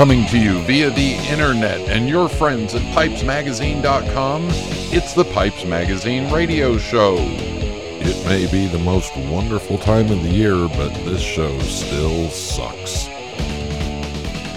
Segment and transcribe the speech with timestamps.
[0.00, 6.32] Coming to you via the internet and your friends at pipesmagazine.com, it's the Pipes Magazine
[6.32, 7.16] radio show.
[7.18, 13.08] It may be the most wonderful time of the year, but this show still sucks.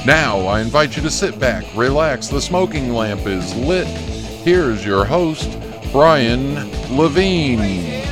[0.05, 3.87] Now, I invite you to sit back, relax, the smoking lamp is lit.
[4.45, 5.59] Here's your host,
[5.91, 6.55] Brian
[6.95, 8.05] Levine.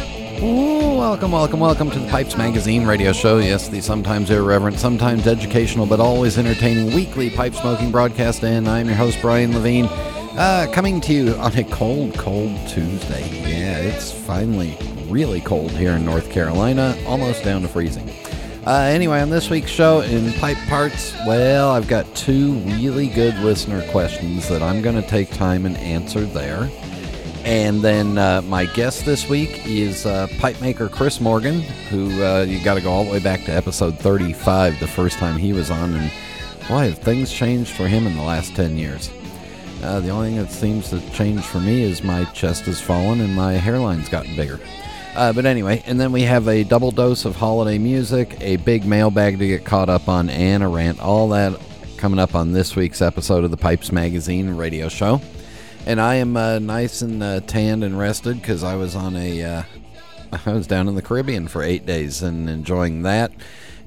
[0.44, 3.40] Ooh, welcome, welcome, welcome to the Pipes Magazine radio show.
[3.40, 8.44] Yes, the sometimes irreverent, sometimes educational, but always entertaining weekly pipe smoking broadcast.
[8.44, 13.28] And I'm your host, Brian Levine, uh, coming to you on a cold, cold Tuesday.
[13.50, 14.78] Yeah, it's finally
[15.08, 18.08] really cold here in North Carolina, almost down to freezing.
[18.68, 23.36] Uh, anyway, on this week's show in Pipe Parts, well, I've got two really good
[23.40, 26.70] listener questions that I'm going to take time and answer there.
[27.44, 32.44] And then uh, my guest this week is uh, pipe maker Chris Morgan, who uh,
[32.44, 35.52] you got to go all the way back to episode 35, the first time he
[35.52, 35.96] was on.
[35.96, 36.12] And
[36.68, 39.10] why have things changed for him in the last 10 years.
[39.82, 43.20] Uh, the only thing that seems to change for me is my chest has fallen
[43.22, 44.60] and my hairline's gotten bigger.
[45.16, 48.86] Uh, but anyway, and then we have a double dose of holiday music, a big
[48.86, 51.00] mailbag to get caught up on, and a rant.
[51.02, 51.60] All that
[51.98, 55.20] coming up on this week's episode of the Pipes Magazine radio show
[55.86, 59.44] and I am uh, nice and uh, tanned and rested because I was on a
[59.44, 59.64] uh,
[60.46, 63.32] I was down in the Caribbean for eight days and enjoying that,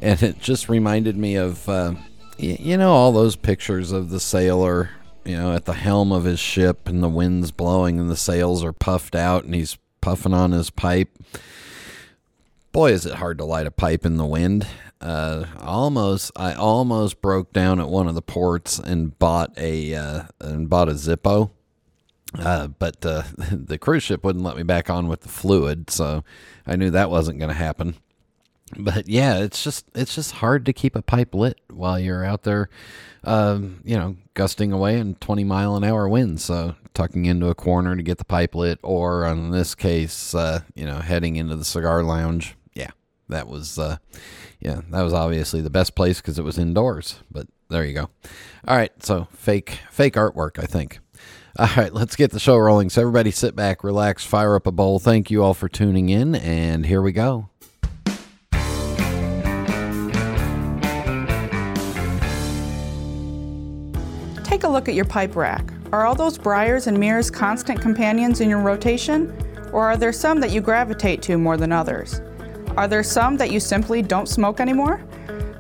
[0.01, 1.95] and it just reminded me of uh,
[2.39, 4.91] y- you know all those pictures of the sailor
[5.25, 8.63] you know at the helm of his ship and the wind's blowing and the sails
[8.63, 11.09] are puffed out and he's puffing on his pipe.
[12.73, 14.67] Boy, is it hard to light a pipe in the wind.
[15.01, 20.23] Uh, almost, I almost broke down at one of the ports and bought a uh,
[20.41, 21.51] and bought a Zippo
[22.39, 23.23] uh, but uh,
[23.53, 26.25] the cruise ship wouldn't let me back on with the fluid, so
[26.67, 27.97] I knew that wasn't going to happen.
[28.77, 32.43] But yeah, it's just it's just hard to keep a pipe lit while you're out
[32.43, 32.71] there,
[33.23, 36.45] um, you know, gusting away in 20 mile an hour winds.
[36.45, 40.61] So tucking into a corner to get the pipe lit, or in this case, uh,
[40.75, 42.57] you know, heading into the cigar lounge.
[42.75, 42.91] Yeah,
[43.29, 43.99] that was uh,
[44.61, 47.21] yeah, that was obviously the best place because it was indoors.
[47.31, 48.11] But there you go.
[48.67, 51.01] All right, so fake fake artwork, I think.
[51.57, 52.91] All right, let's get the show rolling.
[52.91, 54.99] So, everybody sit back, relax, fire up a bowl.
[54.99, 57.49] Thank you all for tuning in, and here we go.
[64.43, 65.73] Take a look at your pipe rack.
[65.93, 69.33] Are all those briars and meers constant companions in your rotation?
[69.73, 72.21] Or are there some that you gravitate to more than others?
[72.77, 75.01] Are there some that you simply don't smoke anymore?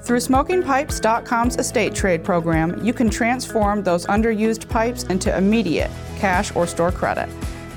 [0.04, 6.66] Through SmokingPipes.com's estate trade program, you can transform those underused pipes into immediate cash or
[6.66, 7.26] store credit.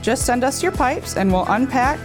[0.01, 1.97] Just send us your pipes and we'll unpack,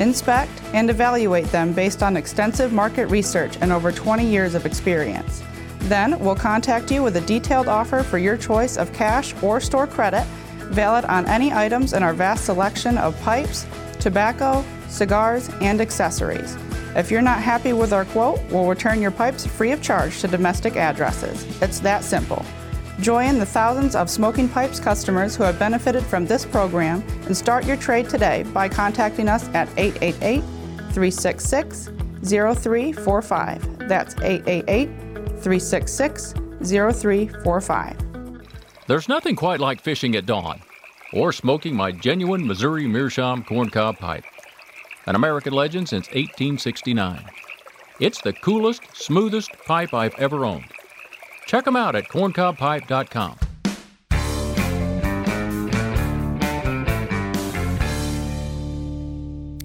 [0.00, 5.40] inspect, and evaluate them based on extensive market research and over 20 years of experience.
[5.82, 9.86] Then we'll contact you with a detailed offer for your choice of cash or store
[9.86, 10.24] credit,
[10.72, 13.66] valid on any items in our vast selection of pipes,
[14.00, 16.56] tobacco, cigars, and accessories.
[16.96, 20.28] If you're not happy with our quote, we'll return your pipes free of charge to
[20.28, 21.46] domestic addresses.
[21.62, 22.44] It's that simple.
[23.00, 27.64] Join the thousands of Smoking Pipes customers who have benefited from this program and start
[27.64, 30.40] your trade today by contacting us at 888
[30.92, 31.90] 366
[32.24, 33.88] 0345.
[33.88, 34.88] That's 888
[35.40, 37.96] 366 0345.
[38.88, 40.60] There's nothing quite like fishing at dawn
[41.12, 44.24] or smoking my genuine Missouri Meerschaum corncob pipe
[45.06, 47.24] an American legend since 1869.
[47.98, 50.66] It's the coolest, smoothest pipe I've ever owned.
[51.46, 53.38] Check them out at corncobpipe.com.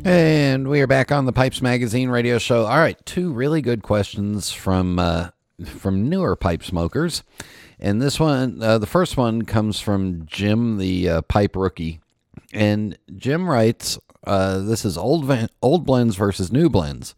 [0.07, 2.65] And we are back on the Pipes Magazine radio show.
[2.65, 5.30] All right, two really good questions from uh,
[5.65, 7.24] from newer pipe smokers,
[7.80, 12.01] and this one, uh, the first one comes from Jim, the uh, pipe rookie,
[12.54, 17.16] and Jim writes, uh, this is old van- old blends versus new blends.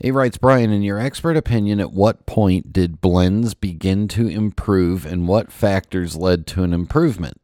[0.00, 5.04] He writes, Brian, in your expert opinion, at what point did blends begin to improve
[5.04, 7.40] and what factors led to an improvement?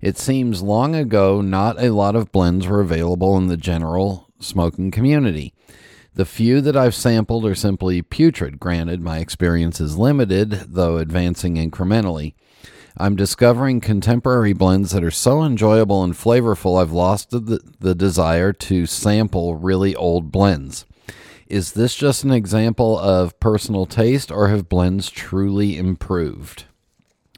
[0.00, 4.90] It seems long ago not a lot of blends were available in the general smoking
[4.90, 5.54] community.
[6.14, 8.60] The few that I've sampled are simply putrid.
[8.60, 12.34] Granted, my experience is limited, though advancing incrementally.
[12.96, 18.52] I'm discovering contemporary blends that are so enjoyable and flavorful, I've lost the, the desire
[18.52, 20.84] to sample really old blends.
[21.46, 26.64] Is this just an example of personal taste, or have blends truly improved?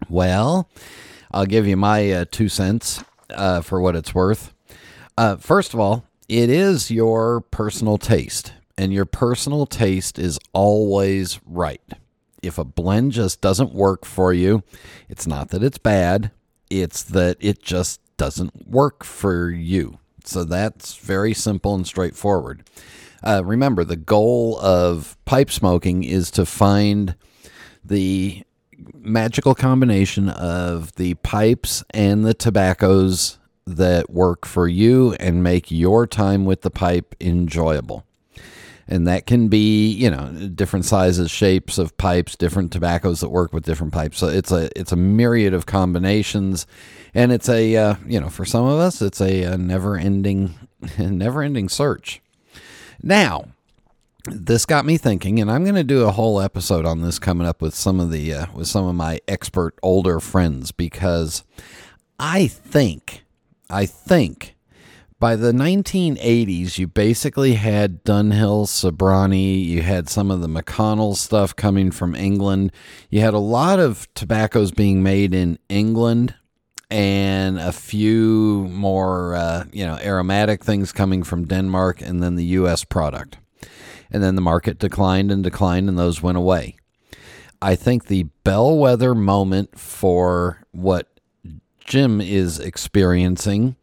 [0.09, 0.69] Well,
[1.31, 4.53] I'll give you my uh, two cents uh, for what it's worth.
[5.17, 11.41] Uh, first of all, it is your personal taste, and your personal taste is always
[11.47, 11.83] right
[12.45, 14.63] if a blend just doesn't work for you,
[15.09, 16.31] it's not that it's bad,
[16.71, 19.99] it's that it just doesn't work for you.
[20.25, 22.69] So that's very simple and straightforward.
[23.23, 27.17] Uh, remember, the goal of pipe smoking is to find
[27.85, 28.43] the
[28.95, 36.07] magical combination of the pipes and the tobaccos that work for you and make your
[36.07, 38.05] time with the pipe enjoyable.
[38.87, 43.53] And that can be, you know, different sizes, shapes of pipes, different tobaccos that work
[43.53, 44.19] with different pipes.
[44.19, 46.67] So it's a it's a myriad of combinations,
[47.15, 50.55] and it's a uh, you know for some of us it's a, a never ending
[50.99, 52.21] never ending search.
[53.03, 53.49] Now,
[54.27, 57.47] this got me thinking, and I'm going to do a whole episode on this coming
[57.47, 61.45] up with some of the uh, with some of my expert older friends because
[62.19, 63.25] I think
[63.69, 64.54] I think
[65.19, 71.55] by the 1980s, you basically had Dunhill, Sobranie, you had some of the McConnell stuff
[71.55, 72.73] coming from England.
[73.11, 76.35] You had a lot of tobaccos being made in England
[76.91, 82.45] and a few more, uh, you know, aromatic things coming from Denmark and then the
[82.45, 82.85] U.S.
[82.85, 83.39] product.
[84.11, 86.77] And then the market declined and declined, and those went away.
[87.63, 91.09] I think the bellwether moment for what
[91.85, 93.77] Jim is experiencing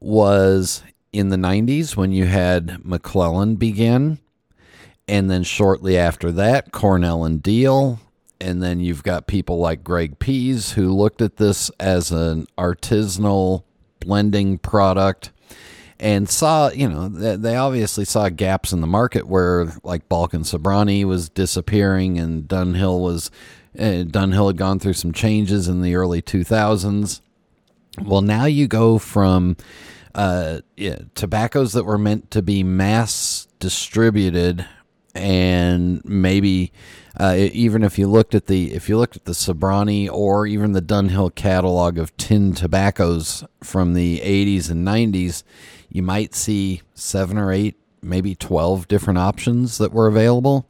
[0.00, 4.18] was in the 90s when you had McClelland begin.
[5.06, 7.98] And then shortly after that, Cornell and Diehl.
[8.40, 13.64] And then you've got people like Greg Pease who looked at this as an artisanal
[14.00, 15.32] blending product
[15.98, 21.04] and saw, you know, they obviously saw gaps in the market where like Balkan Sobranie
[21.04, 23.32] was disappearing and Dunhill was,
[23.76, 27.20] uh, Dunhill had gone through some changes in the early 2000s.
[28.04, 29.56] Well, now you go from
[30.14, 34.66] uh, yeah, tobaccos that were meant to be mass distributed,
[35.14, 36.72] and maybe
[37.16, 40.72] uh, even if you looked at the if you looked at the Sobranie or even
[40.72, 45.42] the Dunhill catalog of tin tobaccos from the 80s and 90s,
[45.88, 50.68] you might see seven or eight, maybe 12 different options that were available.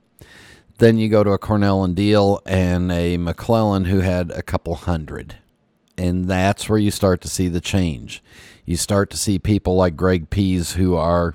[0.78, 4.76] Then you go to a Cornell and Diehl and a McClelland who had a couple
[4.76, 5.36] hundred
[5.98, 8.22] and that's where you start to see the change.
[8.64, 11.34] You start to see people like Greg Pease who are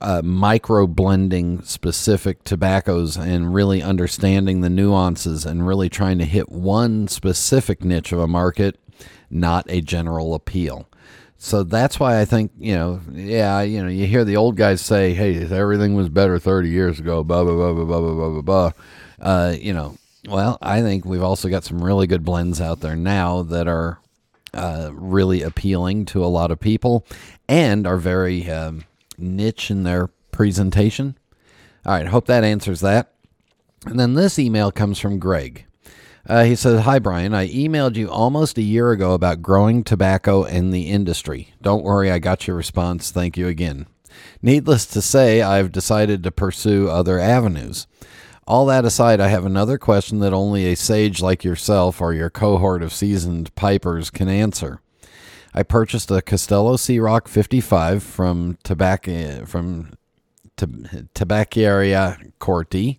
[0.00, 6.48] uh, micro blending specific tobaccos and really understanding the nuances and really trying to hit
[6.48, 8.78] one specific niche of a market,
[9.30, 10.88] not a general appeal.
[11.42, 14.82] So that's why I think, you know, yeah, you know, you hear the old guys
[14.82, 18.42] say, hey, everything was better 30 years ago, blah, blah, blah, blah, blah, blah, blah,
[18.42, 18.72] blah.
[19.20, 19.96] Uh, you know,
[20.28, 24.00] well, I think we've also got some really good blends out there now that are
[24.52, 27.06] uh, really appealing to a lot of people
[27.48, 28.84] and are very um,
[29.16, 31.16] niche in their presentation.
[31.86, 33.12] All right, hope that answers that.
[33.86, 35.64] And then this email comes from Greg.
[36.28, 37.32] Uh, he says, Hi, Brian.
[37.32, 41.54] I emailed you almost a year ago about growing tobacco in the industry.
[41.62, 43.10] Don't worry, I got your response.
[43.10, 43.86] Thank you again.
[44.42, 47.86] Needless to say, I've decided to pursue other avenues.
[48.50, 52.30] All that aside, I have another question that only a sage like yourself or your
[52.30, 54.80] cohort of seasoned pipers can answer.
[55.54, 59.92] I purchased a Castello Sea Rock 55 from Tabac eh, from
[60.56, 62.98] Tabaccaria Corti,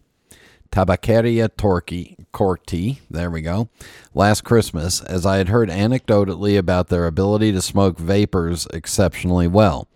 [0.71, 3.67] Tabaccaria Torquay Corti, there we go,
[4.13, 9.89] last Christmas, as I had heard anecdotally about their ability to smoke VaPers exceptionally well.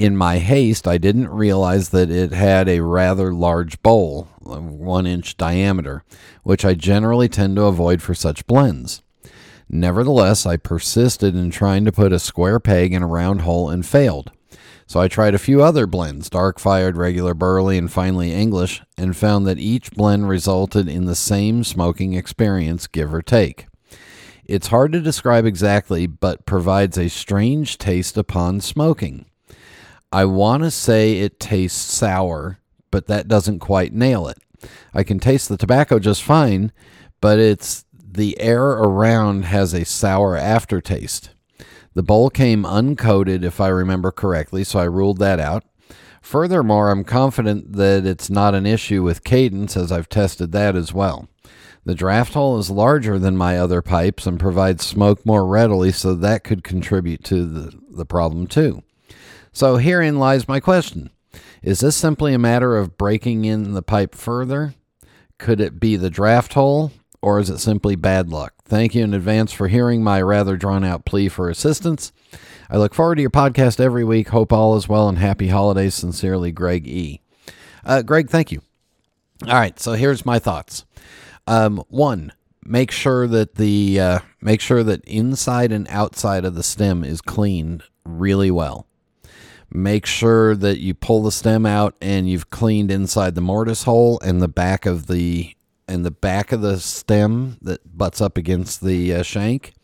[0.00, 5.36] In my haste, I didn't realize that it had a rather large bowl, one inch
[5.36, 6.04] diameter,
[6.42, 9.02] which I generally tend to avoid for such blends.
[9.68, 13.84] Nevertheless, I persisted in trying to put a square peg in a round hole and
[13.84, 14.32] failed.
[14.86, 19.14] So I tried a few other blends, dark fired, regular burley, and finally English, and
[19.14, 23.66] found that each blend resulted in the same smoking experience, give or take.
[24.46, 29.26] It's hard to describe exactly, but provides a strange taste upon smoking.
[30.12, 32.58] I want to say it tastes sour,
[32.90, 34.38] but that doesn't quite nail it.
[34.92, 36.72] I can taste the tobacco just fine,
[37.20, 41.30] but it's the air around has a sour aftertaste.
[41.94, 45.64] The bowl came uncoated, if I remember correctly, so I ruled that out.
[46.20, 50.92] Furthermore, I'm confident that it's not an issue with cadence, as I've tested that as
[50.92, 51.28] well.
[51.84, 56.14] The draft hole is larger than my other pipes and provides smoke more readily, so
[56.14, 58.82] that could contribute to the, the problem too.
[59.52, 61.10] So herein lies my question.
[61.62, 64.74] Is this simply a matter of breaking in the pipe further?
[65.38, 66.92] Could it be the draft hole,
[67.22, 68.54] or is it simply bad luck?
[68.64, 72.12] Thank you in advance for hearing my rather drawn out plea for assistance.
[72.70, 74.28] I look forward to your podcast every week.
[74.28, 75.94] Hope all is well and happy holidays.
[75.94, 77.20] Sincerely, Greg E.
[77.84, 78.62] Uh, Greg, thank you.
[79.46, 80.84] All right, so here's my thoughts.
[81.46, 82.32] Um, one,
[82.64, 87.20] make sure that the uh, make sure that inside and outside of the stem is
[87.20, 88.86] cleaned really well.
[89.72, 94.18] Make sure that you pull the stem out and you've cleaned inside the mortise hole
[94.20, 95.54] and the back of the
[95.86, 99.74] and the back of the stem that butts up against the uh, shank.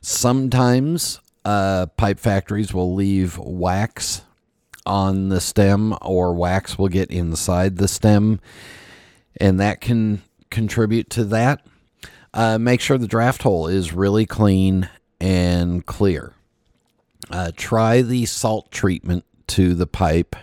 [0.00, 4.22] Sometimes uh, pipe factories will leave wax
[4.84, 8.40] on the stem, or wax will get inside the stem,
[9.40, 11.64] and that can contribute to that.
[12.34, 14.88] Uh, make sure the draft hole is really clean
[15.20, 16.32] and clear.
[17.30, 20.34] Uh, try the salt treatment to the pipe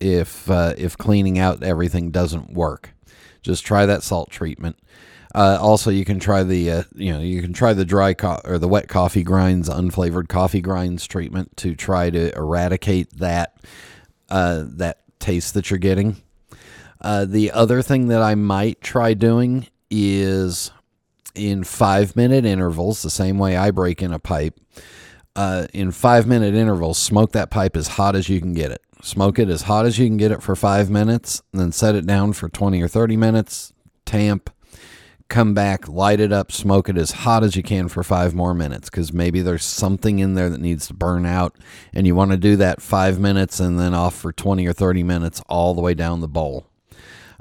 [0.00, 2.94] if uh, if cleaning out everything doesn't work.
[3.42, 4.76] Just try that salt treatment.
[5.34, 8.40] Uh, also, you can try the uh, you know you can try the dry co-
[8.44, 13.54] or the wet coffee grinds, unflavored coffee grinds treatment to try to eradicate that
[14.30, 16.16] uh, that taste that you're getting.
[17.00, 20.70] Uh, the other thing that I might try doing is
[21.34, 24.58] in five minute intervals, the same way I break in a pipe.
[25.36, 28.80] Uh, in five minute intervals, smoke that pipe as hot as you can get it.
[29.02, 32.06] Smoke it as hot as you can get it for five minutes, then set it
[32.06, 33.74] down for 20 or 30 minutes.
[34.06, 34.48] Tamp,
[35.28, 38.54] come back, light it up, smoke it as hot as you can for five more
[38.54, 41.54] minutes because maybe there's something in there that needs to burn out.
[41.92, 45.02] And you want to do that five minutes and then off for 20 or 30
[45.02, 46.66] minutes all the way down the bowl.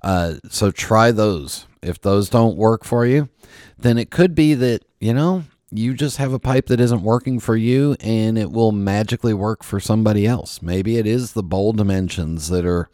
[0.04, 1.66] Uh, so try those.
[1.82, 3.30] If those don't work for you,
[3.78, 7.40] then it could be that, you know, you just have a pipe that isn't working
[7.40, 10.62] for you and it will magically work for somebody else.
[10.62, 12.90] Maybe it is the bowl dimensions that are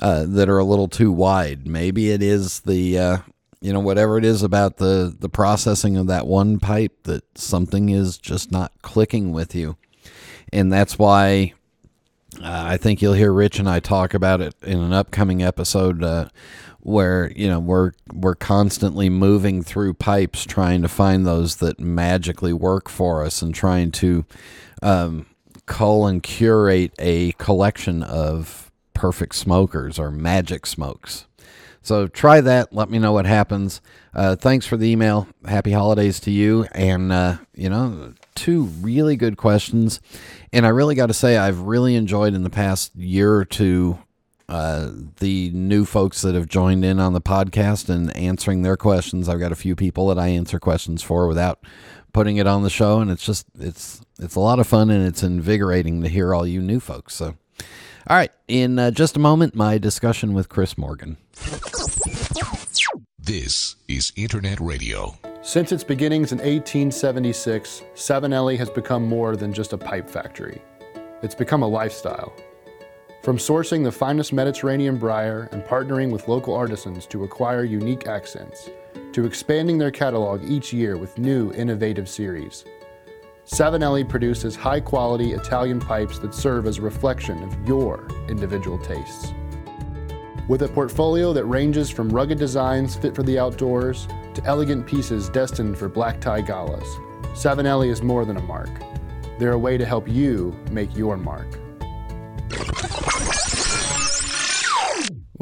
[0.00, 1.66] uh, that are a little too wide.
[1.66, 3.18] Maybe it is the uh,
[3.60, 7.88] you know whatever it is about the the processing of that one pipe that something
[7.88, 9.76] is just not clicking with you.
[10.52, 11.54] And that's why
[12.40, 16.02] uh, I think you'll hear Rich and I talk about it in an upcoming episode
[16.02, 16.28] uh,
[16.82, 22.52] where you know we're we're constantly moving through pipes trying to find those that magically
[22.52, 24.24] work for us and trying to
[24.82, 25.26] um,
[25.66, 31.26] cull and curate a collection of perfect smokers or magic smokes.
[31.82, 32.72] So try that.
[32.72, 33.80] Let me know what happens.
[34.14, 35.26] Uh, thanks for the email.
[35.44, 36.66] Happy holidays to you.
[36.72, 40.00] And, uh, you know, two really good questions.
[40.52, 43.98] And I really got to say, I've really enjoyed in the past year or two
[44.52, 44.90] uh,
[45.20, 49.26] the new folks that have joined in on the podcast and answering their questions.
[49.26, 51.64] I've got a few people that I answer questions for without
[52.12, 55.06] putting it on the show, and it's just it's it's a lot of fun and
[55.06, 57.14] it's invigorating to hear all you new folks.
[57.14, 57.34] So,
[58.06, 61.16] all right, in uh, just a moment, my discussion with Chris Morgan.
[63.18, 65.16] This is Internet Radio.
[65.40, 70.60] Since its beginnings in 1876, Savinelli has become more than just a pipe factory.
[71.22, 72.34] It's become a lifestyle.
[73.22, 78.68] From sourcing the finest Mediterranean briar and partnering with local artisans to acquire unique accents,
[79.12, 82.64] to expanding their catalog each year with new, innovative series,
[83.46, 89.32] Savinelli produces high quality Italian pipes that serve as a reflection of your individual tastes.
[90.48, 95.28] With a portfolio that ranges from rugged designs fit for the outdoors to elegant pieces
[95.28, 96.88] destined for black tie galas,
[97.34, 98.70] Savinelli is more than a mark.
[99.38, 101.61] They're a way to help you make your mark.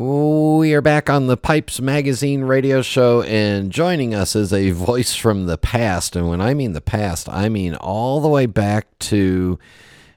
[0.00, 5.14] We are back on the Pipes Magazine radio show, and joining us is a voice
[5.14, 6.16] from the past.
[6.16, 9.58] And when I mean the past, I mean all the way back to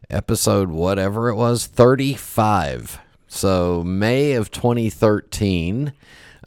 [0.10, 2.98] episode whatever it was 35.
[3.28, 5.92] So, May of 2013.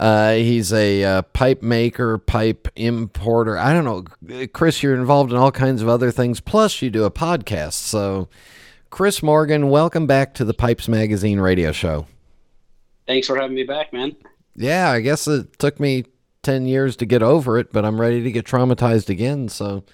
[0.01, 3.59] Uh, he's a uh, pipe maker, pipe importer.
[3.59, 4.47] I don't know.
[4.47, 6.41] Chris, you're involved in all kinds of other things.
[6.41, 7.75] Plus, you do a podcast.
[7.75, 8.31] So,
[8.89, 12.07] Chris Morgan, welcome back to the Pipes Magazine radio show.
[13.07, 14.17] Thanks for having me back, man.
[14.57, 16.05] Yeah, I guess it took me
[16.43, 19.49] 10 years to get over it, but I'm ready to get traumatized again.
[19.49, 19.85] So,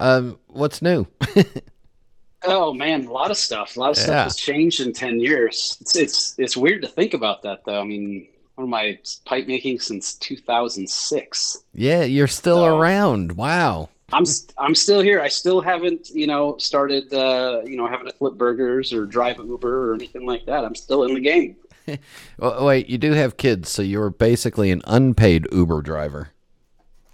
[0.00, 1.06] um, what's new?
[2.44, 3.76] oh man, a lot of stuff.
[3.76, 4.02] A lot of Yeah.
[4.04, 5.76] stuff has changed in 10 years.
[5.80, 7.80] It's, it's it's weird to think about that though.
[7.80, 8.26] I mean,
[8.56, 11.64] one of my pipe making since 2006.
[11.74, 13.32] yeah, you're still So- around.
[13.32, 13.88] Wow.
[14.12, 14.24] I'm
[14.58, 15.20] I'm still here.
[15.20, 19.36] I still haven't, you know, started uh, you know, having to flip burgers or drive
[19.38, 20.64] Uber or anything like that.
[20.64, 21.54] I'm still in the game.
[22.42, 26.30] Oh, wait, you do have kids, so you're basically an unpaid Uber driver.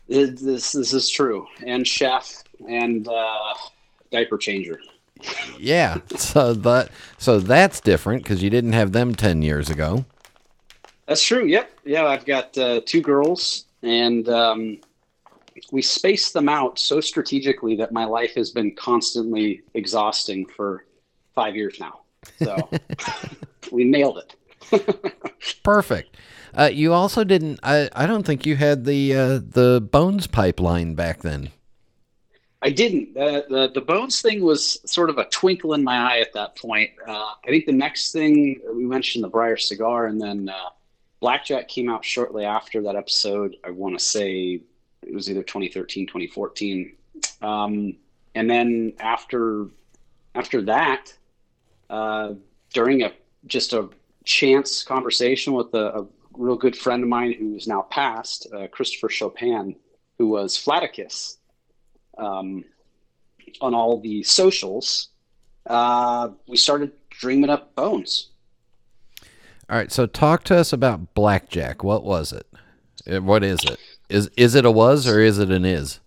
[0.09, 1.47] It, this this is true.
[1.65, 3.55] And chef and uh,
[4.13, 4.81] diaper changer.
[5.59, 10.05] Yeah, so that so that's different because you didn't have them 10 years ago.
[11.07, 11.45] That's true.
[11.45, 11.71] Yep.
[11.85, 14.81] Yeah, I've got uh, two girls, and um,
[15.71, 20.85] we space them out so strategically that my life has been constantly exhausting for
[21.35, 22.01] five years now.
[22.43, 22.69] So
[23.73, 24.35] we nailed it.
[25.63, 26.17] Perfect.
[26.55, 27.61] Uh, you also didn't.
[27.63, 31.51] I, I don't think you had the uh, the bones pipeline back then.
[32.63, 33.17] I didn't.
[33.17, 36.57] Uh, the the bones thing was sort of a twinkle in my eye at that
[36.57, 36.91] point.
[37.07, 40.71] Uh, I think the next thing we mentioned the Briar cigar, and then uh,
[41.21, 43.57] Blackjack came out shortly after that episode.
[43.63, 44.61] I want to say
[45.03, 46.93] it was either 2013, 2014.
[47.43, 47.97] Um,
[48.35, 49.67] and then after
[50.35, 51.13] after that,
[51.91, 52.35] uh,
[52.73, 53.13] during a
[53.47, 53.89] just a
[54.27, 58.67] chance conversation with a, a, real good friend of mine who is now passed, uh,
[58.67, 59.75] Christopher Chopin,
[60.19, 61.39] who was Flaticus
[62.19, 62.63] um,
[63.63, 65.09] on all the socials,
[65.65, 68.29] uh, we started dreaming up bones.
[69.71, 71.83] All right, so talk to us about blackjack.
[71.83, 73.23] What was it?
[73.23, 73.79] What is it?
[74.11, 76.01] Is is it a was or is it an is?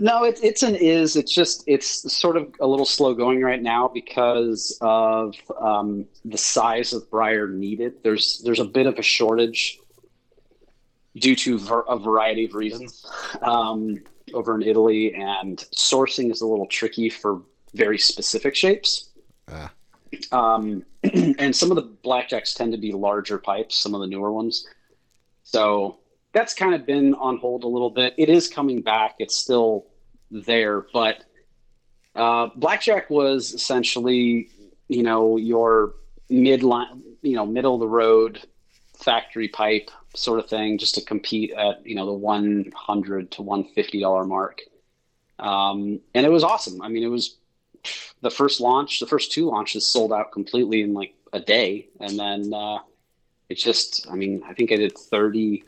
[0.00, 1.16] No, it's it's an is.
[1.16, 6.38] It's just it's sort of a little slow going right now because of um, the
[6.38, 7.94] size of Briar needed.
[8.04, 9.78] There's there's a bit of a shortage
[11.16, 13.04] due to ver- a variety of reasons
[13.42, 13.98] um,
[14.34, 17.42] over in Italy, and sourcing is a little tricky for
[17.74, 19.10] very specific shapes.
[19.50, 19.72] Ah.
[20.30, 24.32] Um, and some of the blackjacks tend to be larger pipes, some of the newer
[24.32, 24.66] ones.
[25.42, 25.98] So
[26.32, 28.14] that's kind of been on hold a little bit.
[28.16, 29.16] It is coming back.
[29.18, 29.86] It's still
[30.30, 31.24] there, but
[32.14, 34.50] uh, blackjack was essentially,
[34.88, 35.94] you know, your
[36.30, 38.40] midline, you know, middle of the road
[38.96, 43.42] factory pipe sort of thing, just to compete at you know the one hundred to
[43.42, 44.60] one fifty dollar mark.
[45.38, 46.82] Um, and it was awesome.
[46.82, 47.36] I mean, it was
[48.20, 52.18] the first launch, the first two launches sold out completely in like a day, and
[52.18, 52.78] then uh,
[53.48, 55.64] it just, I mean, I think I did 30,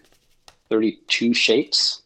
[0.71, 2.03] 32 shapes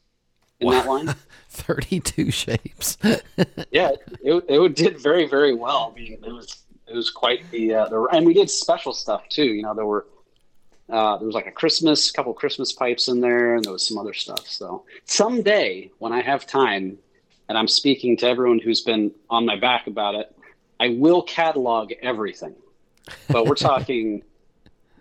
[0.60, 1.14] in that line.
[1.50, 2.98] 32 shapes.
[3.70, 5.92] yeah, it, it did very, very well.
[5.94, 9.28] I mean, it was it was quite the, uh, the and we did special stuff
[9.28, 9.44] too.
[9.44, 10.06] You know, there were
[10.90, 13.98] uh, there was like a Christmas, couple Christmas pipes in there, and there was some
[13.98, 14.46] other stuff.
[14.46, 16.98] So someday, when I have time,
[17.48, 20.36] and I'm speaking to everyone who's been on my back about it,
[20.80, 22.54] I will catalog everything.
[23.28, 24.22] But we're talking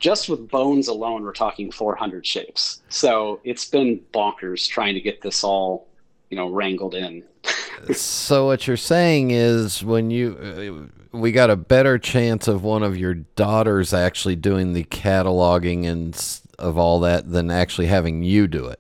[0.03, 2.81] just with bones alone, we're talking 400 shapes.
[2.89, 5.87] So it's been bonkers trying to get this all,
[6.29, 7.23] you know, wrangled in.
[7.93, 12.83] so what you're saying is when you uh, we got a better chance of one
[12.83, 18.47] of your daughters actually doing the cataloging and of all that than actually having you
[18.47, 18.79] do it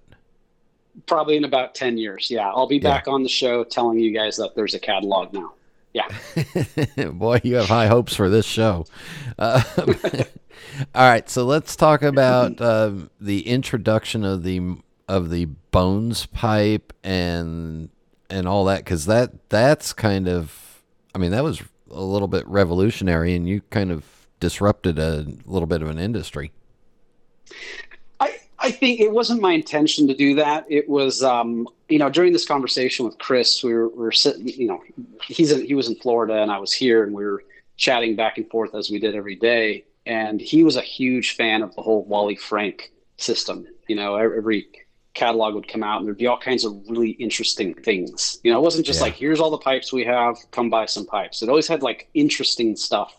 [1.05, 4.37] probably in about 10 years yeah i'll be back on the show telling you guys
[4.37, 5.51] that there's a catalog now
[5.93, 6.07] yeah.
[7.11, 8.85] Boy you have high hopes for this show.
[9.37, 9.63] Uh,
[10.95, 14.77] all right so let's talk about uh, the introduction of the
[15.07, 17.89] of the bones pipe and
[18.29, 20.81] and all that because that that's kind of
[21.13, 25.67] i mean that was a little bit revolutionary and you kind of disrupted a little
[25.67, 26.51] bit of an industry
[28.63, 32.33] i think it wasn't my intention to do that it was um you know during
[32.33, 34.81] this conversation with chris we were, we were sitting you know
[35.27, 37.43] he's in, he was in florida and i was here and we were
[37.77, 41.61] chatting back and forth as we did every day and he was a huge fan
[41.61, 44.67] of the whole wally frank system you know every
[45.13, 48.39] catalog would come out and there'd be all kinds of really interesting things.
[48.43, 49.05] You know, it wasn't just yeah.
[49.05, 51.41] like, here's all the pipes we have, come buy some pipes.
[51.41, 53.15] It always had like interesting stuff.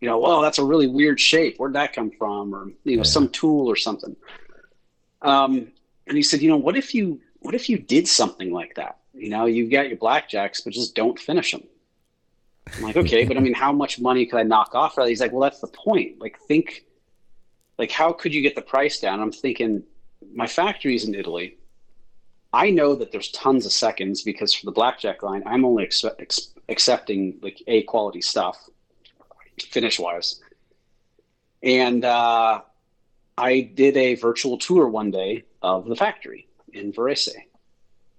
[0.00, 1.56] You know, well, that's a really weird shape.
[1.56, 2.54] Where'd that come from?
[2.54, 3.02] Or, you know, yeah.
[3.02, 4.16] some tool or something.
[5.24, 5.72] Um,
[6.06, 8.98] and he said, you know, what if you, what if you did something like that?
[9.14, 11.64] You know, you got your blackjacks, but just don't finish them.
[12.76, 14.96] I'm like, okay, but I mean, how much money could I knock off?
[14.96, 16.20] He's like, well, that's the point.
[16.20, 16.84] Like, think,
[17.78, 19.20] like, how could you get the price down?
[19.20, 19.82] I'm thinking,
[20.34, 21.58] my factory is in Italy.
[22.52, 26.04] I know that there's tons of seconds because for the blackjack line, I'm only ex-
[26.18, 28.56] ex- accepting like A quality stuff,
[29.60, 30.40] finish wise.
[31.62, 32.62] And uh,
[33.36, 37.34] I did a virtual tour one day of the factory in Varese.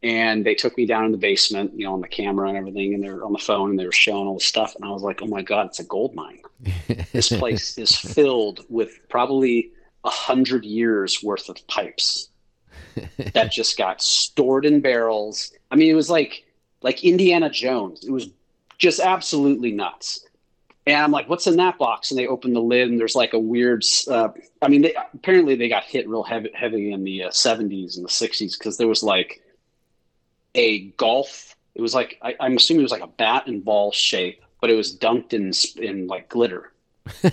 [0.03, 2.93] And they took me down in the basement, you know, on the camera and everything,
[2.93, 4.75] and they're on the phone and they were showing all the stuff.
[4.75, 6.41] And I was like, oh my God, it's a gold mine.
[7.11, 9.71] this place is filled with probably
[10.03, 12.29] a hundred years worth of pipes
[13.33, 15.51] that just got stored in barrels.
[15.71, 16.45] I mean, it was like
[16.81, 18.05] like Indiana Jones.
[18.05, 18.29] It was
[18.77, 20.24] just absolutely nuts.
[20.87, 22.11] And I'm like, what's in that box?
[22.11, 23.83] And they open the lid, and there's like a weird.
[24.07, 24.29] Uh,
[24.61, 28.05] I mean, they, apparently they got hit real heavy, heavy in the uh, 70s and
[28.05, 29.41] the 60s because there was like
[30.53, 31.55] a golf.
[31.73, 34.69] It was like I, am assuming it was like a bat and ball shape, but
[34.69, 35.51] it was dunked in
[35.83, 36.71] in like glitter.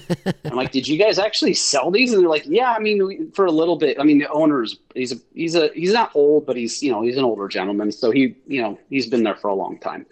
[0.45, 2.13] I'm like, did you guys actually sell these?
[2.13, 3.99] And they're like, yeah, I mean, we, for a little bit.
[3.99, 7.03] I mean, the owner's he's a he's a he's not old, but he's you know
[7.03, 10.07] he's an older gentleman, so he you know he's been there for a long time.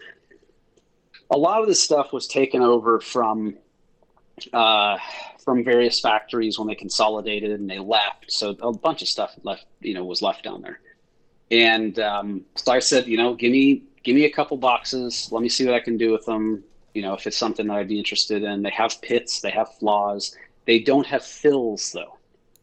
[1.30, 3.56] A lot of this stuff was taken over from
[4.52, 4.98] uh,
[5.44, 8.30] from various factories when they consolidated and they left.
[8.30, 10.80] So a bunch of stuff left, you know, was left down there.
[11.50, 15.28] And um, so I said, you know, give me give me a couple boxes.
[15.30, 16.62] Let me see what I can do with them.
[16.94, 18.62] You know, if it's something that I'd be interested in.
[18.62, 20.36] They have pits, they have flaws.
[20.66, 22.18] They don't have fills though,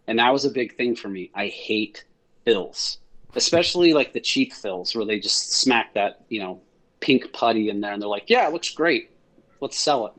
[0.08, 1.32] and that was a big thing for me.
[1.34, 2.06] I hate
[2.46, 3.00] fills,
[3.36, 6.62] especially like the cheap fills where they just smack that you know
[7.00, 9.12] pink putty in there, and they're like, yeah, it looks great.
[9.62, 10.14] Let's sell it.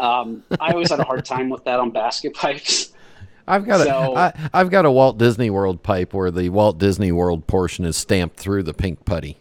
[0.00, 2.92] Um, I always had a hard time with that on basket pipes.
[3.48, 6.78] I've got So- a I, I've got a Walt Disney World pipe where the Walt
[6.78, 9.38] Disney World portion is stamped through the pink putty.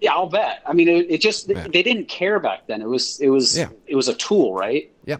[0.00, 0.62] Yeah, I'll bet.
[0.66, 1.66] I mean, it, it just Yeah.
[1.72, 2.82] they didn't care back then.
[2.82, 3.68] It was it was Yeah.
[3.86, 4.90] it was a tool, right?
[5.04, 5.16] Yeah.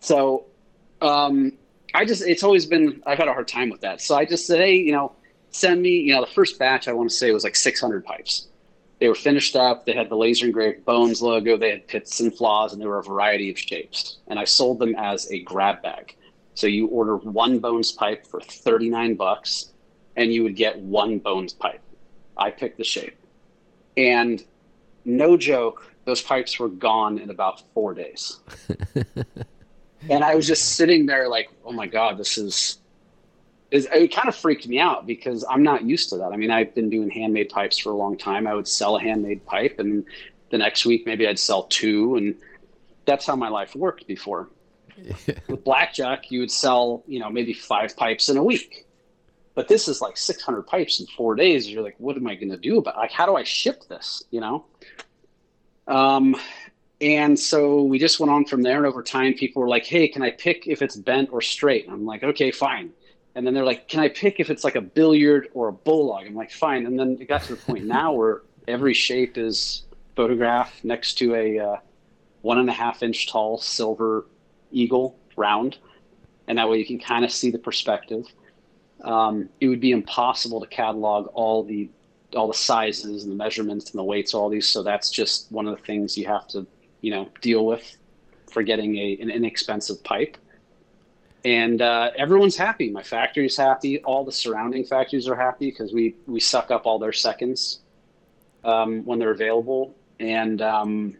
[0.00, 0.46] So,
[1.00, 1.52] um,
[1.94, 4.00] I just it's always been I've had a hard time with that.
[4.00, 5.12] So I just said, hey, you know,
[5.50, 5.90] send me.
[6.00, 8.48] You know, the first batch I want to say was like 600 pipes.
[8.98, 9.84] They were finished up.
[9.84, 11.56] They had the laser engraved Bones logo.
[11.56, 14.18] They had pits and flaws, and they were a variety of shapes.
[14.28, 16.16] And I sold them as a grab bag.
[16.54, 19.72] So you order one Bones pipe for 39 bucks,
[20.16, 21.82] and you would get one Bones pipe.
[22.38, 23.16] I picked the shape,
[23.96, 24.42] and
[25.04, 28.40] no joke, those pipes were gone in about four days.
[30.10, 32.78] and I was just sitting there like, oh my god, this is.
[33.70, 36.32] Is- It kind of freaked me out because I'm not used to that.
[36.32, 38.46] I mean, I've been doing handmade pipes for a long time.
[38.46, 40.04] I would sell a handmade pipe, and
[40.50, 42.34] the next week maybe I'd sell two, and
[43.04, 44.48] that's how my life worked before.
[45.48, 48.86] With blackjack, you would sell, you know, maybe five pipes in a week.
[49.54, 51.68] But this is like 600 pipes in four days.
[51.68, 52.96] You're like, what am I going to do about?
[52.96, 54.22] Like, how do I ship this?
[54.30, 54.64] You know.
[55.88, 56.36] Um,
[57.00, 58.76] and so we just went on from there.
[58.78, 61.84] And over time, people were like, hey, can I pick if it's bent or straight?
[61.84, 62.90] And I'm like, okay, fine.
[63.36, 66.26] And then they're like, can I pick if it's like a billiard or a bulldog?
[66.26, 66.86] I'm like, fine.
[66.86, 69.84] And then it got to the point now where every shape is
[70.16, 71.76] photographed next to a uh,
[72.40, 74.26] one and a half inch tall silver
[74.72, 75.76] eagle round.
[76.48, 78.24] And that way you can kind of see the perspective.
[79.04, 81.90] Um, it would be impossible to catalog all the
[82.34, 84.66] all the sizes and the measurements and the weights, all these.
[84.66, 86.66] So that's just one of the things you have to,
[87.02, 87.96] you know, deal with
[88.50, 90.38] for getting a, an inexpensive pipe.
[91.46, 92.90] And uh, everyone's happy.
[92.90, 94.02] My factory's happy.
[94.02, 97.82] All the surrounding factories are happy because we we suck up all their seconds
[98.64, 101.16] um, when they're available, and um,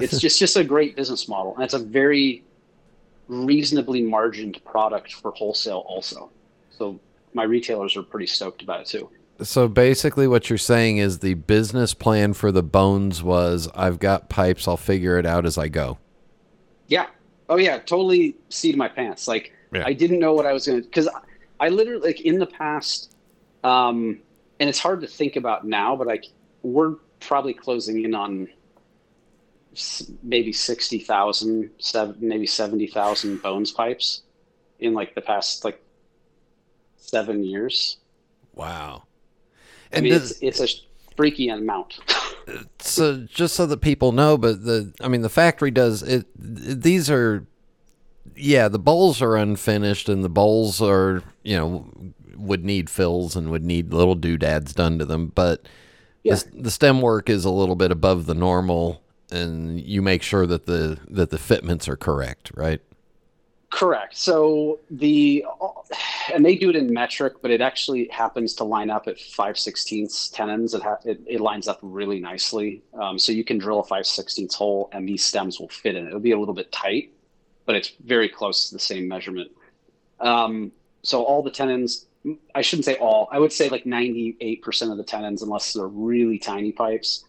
[0.00, 1.54] it's just just a great business model.
[1.54, 2.42] And it's a very
[3.28, 6.28] reasonably margined product for wholesale, also.
[6.76, 6.98] So
[7.32, 9.08] my retailers are pretty stoked about it too.
[9.42, 14.28] So basically, what you're saying is the business plan for the bones was I've got
[14.28, 15.98] pipes, I'll figure it out as I go.
[16.88, 17.06] Yeah.
[17.50, 19.28] Oh yeah, totally seat my pants.
[19.28, 19.82] Like Yeah.
[19.84, 21.20] I didn't know what I was gonna because I,
[21.66, 23.14] I literally like in the past,
[23.64, 24.20] um,
[24.60, 26.24] and it's hard to think about now, but like
[26.62, 28.48] we're probably closing in on
[30.22, 34.22] maybe 60,000, seven, maybe 70,000 bones pipes
[34.78, 35.80] in like the past like
[36.96, 37.98] seven years.
[38.54, 39.04] Wow.
[39.92, 40.89] I And mean, does- it's, it's a
[41.20, 41.98] freaky amount.
[42.78, 46.26] so just so that people know, but the I mean the factory does it.
[46.36, 47.46] These are,
[48.34, 51.90] yeah, the bowls are unfinished, and the bowls are you know
[52.36, 55.68] would need fills and would need little doodads done to them, but
[56.22, 56.36] Yeah.
[56.36, 60.46] the, the stem work is a little bit above the normal, and you make sure
[60.46, 62.80] that the that the fitments are correct, right?
[63.70, 64.16] Correct.
[64.16, 65.44] So the
[66.34, 69.56] and they do it in metric, but it actually happens to line up at five
[69.56, 70.74] sixteenths tenons.
[70.74, 72.82] It, ha- it it lines up really nicely.
[72.94, 76.04] Um, so you can drill a five sixteenths hole, and these stems will fit in.
[76.04, 76.08] it.
[76.08, 77.12] It'll be a little bit tight,
[77.64, 79.52] but it's very close to the same measurement.
[80.18, 82.06] Um, so all the tenons,
[82.54, 83.28] I shouldn't say all.
[83.30, 87.24] I would say like ninety eight percent of the tenons, unless they're really tiny pipes,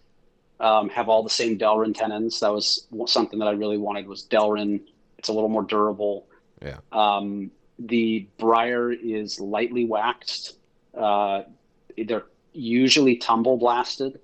[0.60, 2.40] um, have all the same Delrin tenons.
[2.40, 4.82] That was something that I really wanted was Delrin.
[5.20, 6.26] It's a little more durable.
[6.62, 6.78] Yeah.
[6.92, 10.58] Um, the briar is lightly waxed.
[10.96, 11.44] Uh,
[11.98, 14.20] they're usually tumble blasted.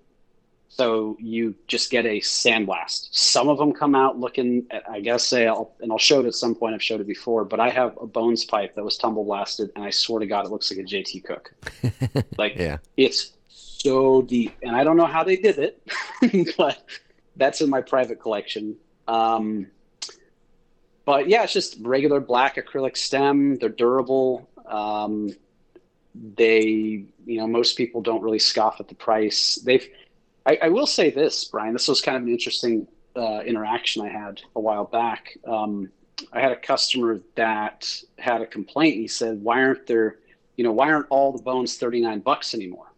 [0.69, 3.07] So you just get a sandblast.
[3.11, 6.27] Some of them come out looking, at, I guess, say, I'll, and I'll show it
[6.27, 6.75] at some point.
[6.75, 9.83] I've showed it before, but I have a bones pipe that was tumble blasted, and
[9.83, 11.51] I swear to God, it looks like a JT Cooke.
[12.37, 12.77] like Yeah.
[12.95, 16.83] it's so deep, and I don't know how they did it, but
[17.37, 18.75] that's in my private collection.
[19.07, 19.67] Um,
[21.07, 23.55] but yeah, it's just regular black acrylic stem.
[23.59, 24.49] They're durable.
[24.65, 25.33] Um,
[26.13, 29.55] they, you know, most people don't really scoff at the price.
[29.55, 29.87] They've,
[30.45, 31.71] I, I will say this, Brian.
[31.71, 35.37] This was kind of an interesting uh, interaction I had a while back.
[35.47, 35.89] Um,
[36.33, 37.89] I had a customer that
[38.19, 38.95] had a complaint.
[38.95, 40.17] He said, "Why aren't there,
[40.57, 42.91] you know, why aren't all the bones thirty nine bucks anymore?"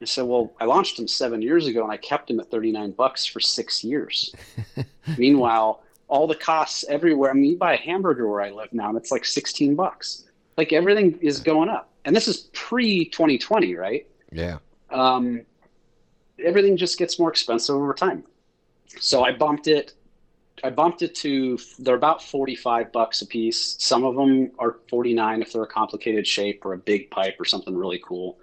[0.00, 2.72] I said, "Well, I launched them seven years ago, and I kept them at thirty
[2.72, 4.34] nine bucks for six years.
[5.16, 7.30] Meanwhile, all the costs everywhere.
[7.30, 10.26] I mean, you buy a hamburger where I live now, and it's like sixteen bucks.
[10.58, 14.06] Like everything is going up, and this is pre 2020, right?
[14.30, 14.58] Yeah.
[14.90, 15.40] Um,
[16.38, 18.24] everything just gets more expensive over time.
[19.00, 19.94] So I bumped it.
[20.62, 23.76] I bumped it to they're about 45 bucks a piece.
[23.80, 27.46] Some of them are 49 if they're a complicated shape or a big pipe or
[27.46, 28.38] something really cool.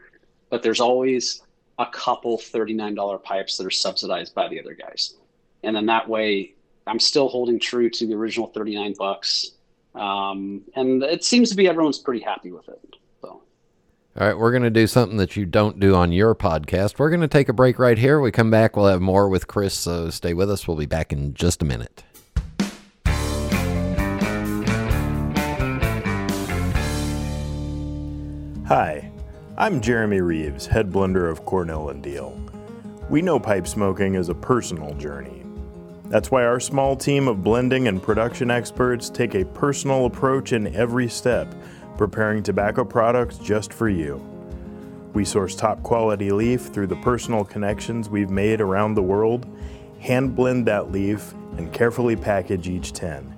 [0.50, 1.44] But there's always
[1.78, 5.14] a couple $39 pipes that are subsidized by the other guys.
[5.62, 6.56] And then that way
[6.90, 9.52] I'm still holding true to the original 39 bucks.
[9.94, 12.96] Um, and it seems to be everyone's pretty happy with it.
[13.22, 13.28] So.
[13.28, 16.98] All right, we're going to do something that you don't do on your podcast.
[16.98, 18.20] We're going to take a break right here.
[18.20, 20.68] We come back, we'll have more with Chris, so stay with us.
[20.68, 22.04] We'll be back in just a minute.
[28.68, 29.12] Hi,
[29.58, 32.36] I'm Jeremy Reeves, head blender of Cornell and Diehl.
[33.10, 35.39] We know pipe smoking is a personal journey.
[36.10, 40.76] That's why our small team of blending and production experts take a personal approach in
[40.76, 41.54] every step,
[41.98, 44.20] preparing tobacco products just for you.
[45.14, 49.46] We source top quality leaf through the personal connections we've made around the world,
[50.00, 53.36] hand blend that leaf, and carefully package each 10.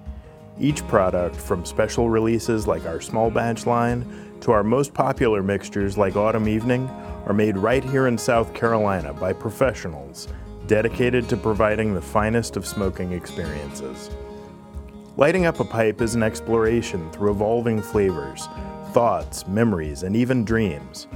[0.58, 4.06] Each product, from special releases like our small batch line
[4.42, 6.88] to our most popular mixtures like Autumn Evening,
[7.26, 10.30] are made right here in South Carolina by professionals
[10.72, 14.10] dedicated to providing the finest of smoking experiences.
[15.18, 18.48] Lighting up a pipe is an exploration through evolving flavors,
[18.94, 21.08] thoughts, memories, and even dreams.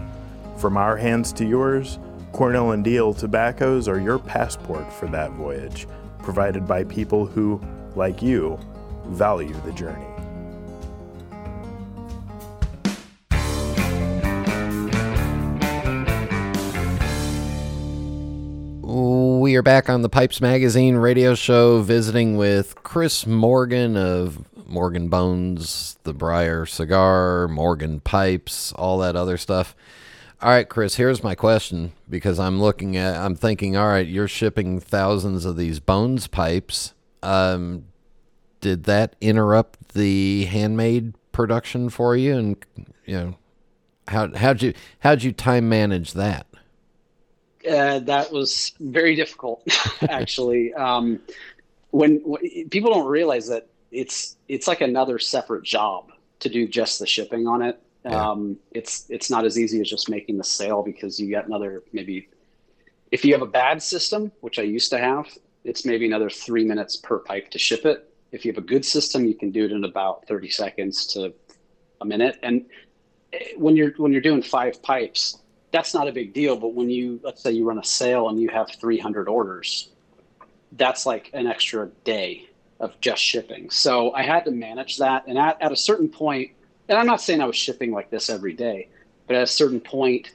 [0.57, 1.99] From our hands to yours,
[2.33, 5.87] Cornell and Diehl tobaccos are your passport for that voyage,
[6.21, 7.61] provided by people who,
[7.95, 8.59] like you,
[9.05, 10.14] value the journey.
[19.55, 25.97] Are back on the Pipes Magazine radio show visiting with Chris Morgan of Morgan Bones,
[26.03, 29.73] the Briar Cigar, Morgan Pipes, all that other stuff.
[30.41, 34.27] All right, Chris, here's my question because I'm looking at, I'm thinking, all right, you're
[34.27, 36.93] shipping thousands of these Bones pipes.
[37.23, 37.85] Um,
[38.59, 42.35] did that interrupt the handmade production for you?
[42.35, 42.57] And,
[43.05, 43.35] you know,
[44.09, 46.45] how, how'd you, how'd you time manage that?
[47.67, 49.67] Uh, that was very difficult,
[50.09, 50.73] actually.
[50.73, 51.19] um,
[51.91, 56.99] when, when, people don't realize that it's it's like another separate job to do just
[56.99, 57.81] the shipping on it.
[58.03, 58.31] Yeah.
[58.31, 61.83] Um, it's it's not as easy as just making the sale because you got another
[61.93, 62.29] maybe.
[63.11, 65.27] If you have a bad system, which I used to have,
[65.63, 68.11] it's maybe another three minutes per pipe to ship it.
[68.31, 71.33] If you have a good system, you can do it in about thirty seconds to
[72.01, 72.37] a minute.
[72.43, 72.65] And
[73.31, 75.37] eh, when you're when you're doing five pipes,
[75.75, 76.55] that's not a big deal.
[76.55, 79.89] But when you, let's say you run a sale and you have 300 orders,
[80.71, 82.47] that's like an extra day
[82.79, 83.69] of just shipping.
[83.69, 85.27] So I had to manage that.
[85.27, 86.51] And at, at a certain point,
[86.87, 88.87] and I'm not saying I was shipping like this every day,
[89.27, 90.31] but at a certain point,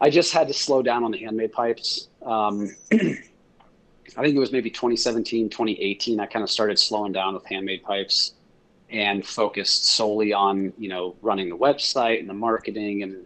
[0.00, 2.08] I just had to slow down on the handmade pipes.
[2.22, 6.20] Um, I think it was maybe 2017, 2018.
[6.20, 8.34] I kind of started slowing down with handmade pipes
[8.90, 13.24] and focused solely on, you know, running the website and the marketing and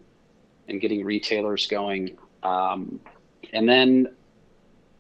[0.69, 2.17] and getting retailers going.
[2.43, 3.01] Um,
[3.53, 4.09] and then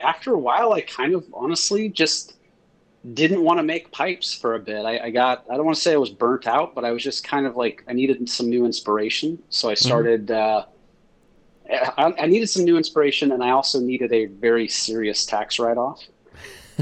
[0.00, 2.34] after a while, I kind of honestly just
[3.14, 4.84] didn't want to make pipes for a bit.
[4.84, 7.02] I, I, got, I don't want to say I was burnt out, but I was
[7.02, 9.42] just kind of like, I needed some new inspiration.
[9.48, 9.84] So I mm-hmm.
[9.84, 11.72] started, mm-hmm.
[11.72, 15.58] uh, I, I, needed some new inspiration and I also needed a very serious tax
[15.58, 16.04] write off.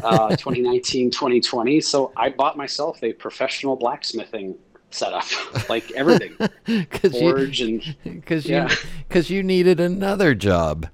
[0.03, 1.81] Uh, 2019, 2020.
[1.81, 4.57] So I bought myself a professional blacksmithing
[4.90, 5.24] setup,
[5.68, 6.37] like everything.
[7.11, 8.68] Forge you, and because yeah.
[8.68, 8.76] you
[9.09, 10.88] because you needed another job.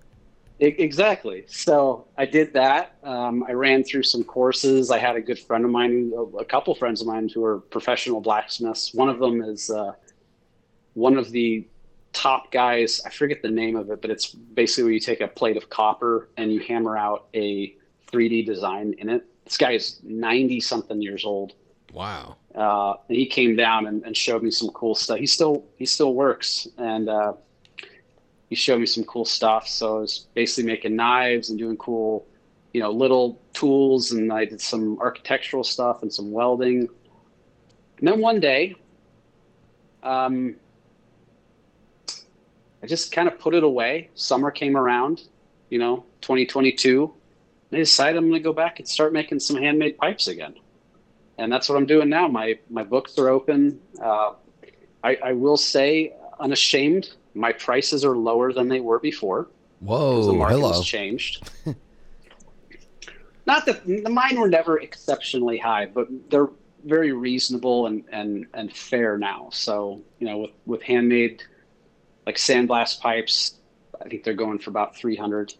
[0.59, 1.45] exactly.
[1.49, 2.97] So I did that.
[3.03, 4.91] Um, I ran through some courses.
[4.91, 8.21] I had a good friend of mine, a couple friends of mine who are professional
[8.21, 8.95] blacksmiths.
[8.95, 9.93] One of them is uh,
[10.95, 11.67] one of the
[12.13, 13.03] top guys.
[13.05, 15.69] I forget the name of it, but it's basically where you take a plate of
[15.69, 17.77] copper and you hammer out a
[18.11, 19.27] 3D design in it.
[19.45, 21.53] This guy is 90 something years old
[21.97, 22.37] Wow.
[22.57, 25.19] Uh, and he came down and, and, showed me some cool stuff.
[25.19, 27.35] He still he still works, and uh,
[28.49, 29.69] he showed me some cool stuff.
[29.69, 32.27] So I was basically making knives and doing cool,
[32.73, 36.89] you know, little tools, and I did some architectural stuff and some welding.
[37.99, 38.75] And then one day,
[40.03, 40.57] um,
[42.83, 44.09] I just kind of put it away.
[44.15, 45.25] Summer came around,
[45.69, 47.13] you know, 2022.
[47.71, 50.55] And I decided I'm going to go back and start making some handmade pipes again
[51.39, 52.29] and that's what I'm doing now.
[52.29, 53.81] My my books are open.
[54.01, 54.33] Uh,
[55.05, 59.49] I, I, will say, unashamed, my prices are lower than they were before.
[59.81, 60.25] Whoa!
[60.25, 60.73] The market hello.
[60.73, 61.49] has changed.
[63.47, 66.49] not that the mine were never exceptionally high, but they're
[66.85, 69.49] very reasonable and and and fair now.
[69.53, 71.43] So you know, with with handmade
[72.27, 73.57] like sandblast pipes,
[74.01, 75.55] I think they're going for about 300,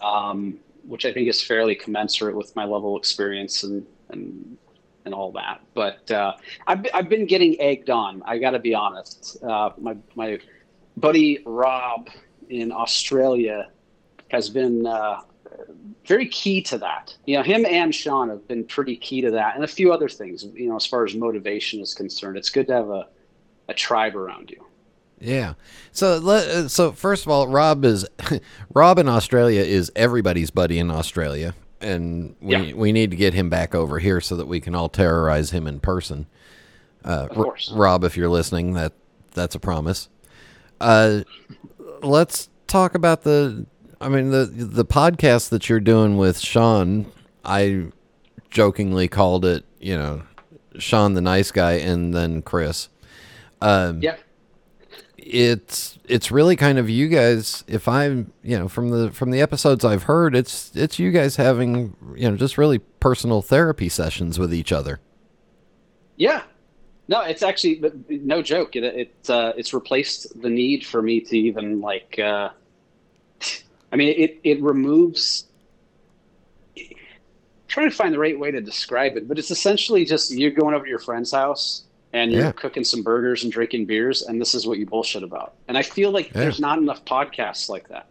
[0.00, 4.56] um, which I think is fairly commensurate with my level of experience and and
[5.04, 5.60] and all that.
[5.74, 6.34] But uh,
[6.66, 8.22] I've I've been getting egged on.
[8.24, 9.42] I got to be honest.
[9.42, 10.38] Uh, my my
[10.96, 12.08] buddy Rob
[12.48, 13.68] in Australia
[14.28, 15.20] has been uh,
[16.06, 17.16] very key to that.
[17.26, 20.08] You know, him and Sean have been pretty key to that, and a few other
[20.08, 20.44] things.
[20.44, 23.08] You know, as far as motivation is concerned, it's good to have a
[23.68, 24.64] a tribe around you.
[25.22, 25.54] Yeah.
[25.92, 28.06] So let, so first of all, Rob is
[28.74, 32.72] Rob in Australia is everybody's buddy in Australia, and we Yeah.
[32.74, 35.66] we need to get him back over here so that we can all terrorize him
[35.66, 36.26] in person.
[37.04, 37.70] Uh, Of course.
[37.72, 38.92] R- Rob, if you're listening, that
[39.34, 40.08] that's a promise.
[40.80, 41.22] Uh,
[42.02, 43.66] let's talk about the.
[44.00, 47.06] I mean the the podcast that you're doing with Sean.
[47.44, 47.86] I
[48.50, 50.22] jokingly called it, you know,
[50.78, 52.88] Sean the nice guy, and then Chris.
[53.60, 54.16] Um, Yeah.
[55.24, 59.40] It's it's really kind of you guys if i'm you know from the from the
[59.40, 64.38] episodes i've heard it's it's you guys having you know just really personal therapy sessions
[64.38, 65.00] with each other
[66.16, 66.42] Yeah.
[67.08, 68.76] No, it's actually no joke.
[68.76, 72.18] It it uh, it's replaced the need for me to even like.
[72.18, 72.50] Uh,
[73.92, 75.46] I mean, it it removes.
[77.68, 80.74] trying to find the right way to describe it, but it's essentially just you're going
[80.74, 82.52] over to your friend's house and you're Yeah.
[82.52, 85.54] cooking some burgers and drinking beers, and this is what you bullshit about.
[85.68, 86.40] And I feel like Yeah.
[86.42, 88.06] there's not enough podcasts like that.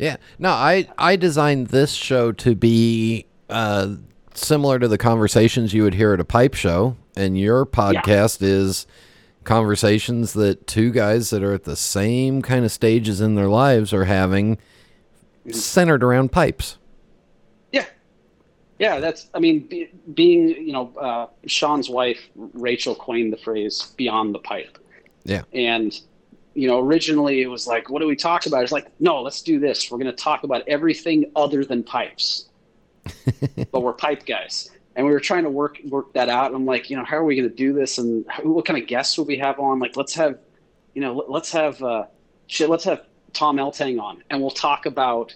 [0.00, 3.94] yeah no i i designed this show to be uh
[4.32, 8.86] similar to the conversations you would hear at a pipe show and your podcast is
[9.42, 13.92] conversations that two guys that are at the same kind of stages in their lives
[13.92, 14.56] are having
[15.50, 16.77] centered around pipes Yeah.
[18.78, 23.92] Yeah, that's, I mean, be, being, you know, uh, Sean's wife, Rachel, coined the phrase
[23.96, 24.78] beyond the pipe.
[25.24, 25.98] yeah And,
[26.54, 28.62] you know, originally it was like, what do we talk about?
[28.62, 29.90] It's like, no, let's do this.
[29.90, 32.48] We're going to talk about everything other than pipes.
[33.72, 34.70] but we're pipe guys.
[34.94, 36.46] And we were trying to work work that out.
[36.46, 37.98] And I'm like, you know, how are we going to do this?
[37.98, 39.78] And how, what kind of guests will we have on?
[39.78, 40.38] Like, let's have,
[40.94, 42.04] you know, let- let's have, uh,
[42.48, 45.34] shit, let's have Tom Eltang on, and we'll talk about,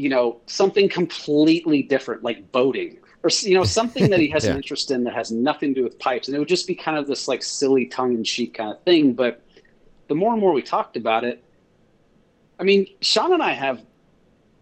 [0.00, 4.52] you know, something completely different, like boating, or you know, something that he has Yeah.
[4.52, 6.26] an interest in that has nothing to do with pipes.
[6.28, 8.82] And it would just be kind of this like silly tongue in cheek kind of
[8.82, 9.12] thing.
[9.12, 9.42] But
[10.08, 11.44] the more and more we talked about it,
[12.58, 13.82] I mean, Sean and I have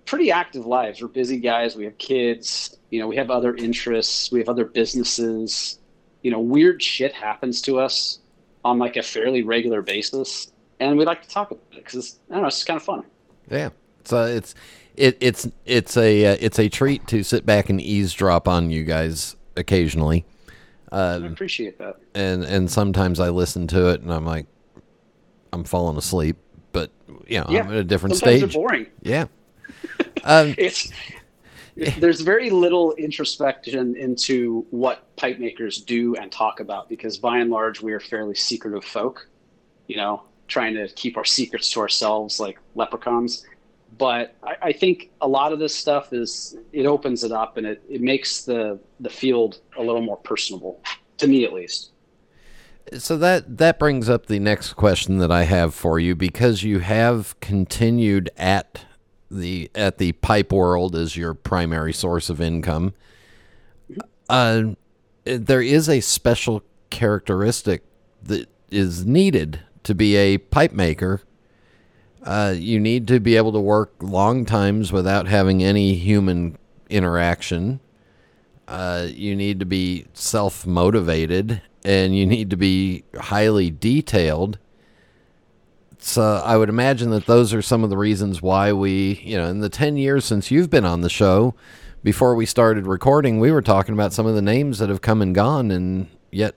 [0.07, 1.01] pretty active lives.
[1.03, 1.77] We're busy guys.
[1.77, 2.77] We have kids.
[2.91, 4.33] You know, we have other interests.
[4.33, 5.79] We have other businesses.
[6.23, 8.19] You know, weird shit happens to us
[8.65, 12.35] on like a fairly regular basis, and we like to talk about it because I
[12.35, 13.05] don't know, it's kind of fun.
[13.49, 13.71] Yeah.
[14.05, 14.55] So it's
[14.99, 18.85] it it's it's a uh, it's a treat to sit back and eavesdrop on you
[18.85, 20.25] guys occasionally.
[20.91, 21.97] I Uh, appreciate that.
[22.15, 24.47] and and sometimes I listen to it and I'm like
[25.53, 26.37] I'm falling asleep,
[26.73, 26.91] but
[27.27, 28.53] you know, Yeah, I'm at a different Sometimes stage.
[28.53, 28.87] they're boring.
[29.03, 29.27] Yeah.
[30.25, 30.91] Um, It's
[31.99, 37.51] there's very little introspection into what pipe makers do and talk about because by and
[37.51, 39.29] large we are fairly secretive folk,
[39.87, 43.47] you know, trying to keep our secrets to ourselves like leprechauns.
[43.99, 47.67] But I, I think a lot of this stuff is it opens it up and
[47.67, 50.81] it, it makes the the field a little more personable
[51.19, 51.91] to me at least.
[52.97, 56.79] so that that brings up the next question that I have for you because you
[56.79, 58.85] have continued at
[59.31, 62.95] the at the pipe world as your primary source of income.
[64.29, 64.75] Uh,
[65.25, 67.83] there is a special characteristic
[68.23, 71.23] that is needed to be a pipe maker.
[72.23, 76.59] Uh, you need to be able to work long times without having any human
[76.91, 77.81] interaction.
[78.67, 84.59] Uh, you need to be self motivated and you need to be highly detailed.
[85.99, 89.49] So I would imagine that those are some of the reasons why we, you know,
[89.49, 91.55] in the 10 years since you've been on the show,
[92.03, 95.21] before we started recording, we were talking about some of the names that have come
[95.21, 96.55] and gone, and yet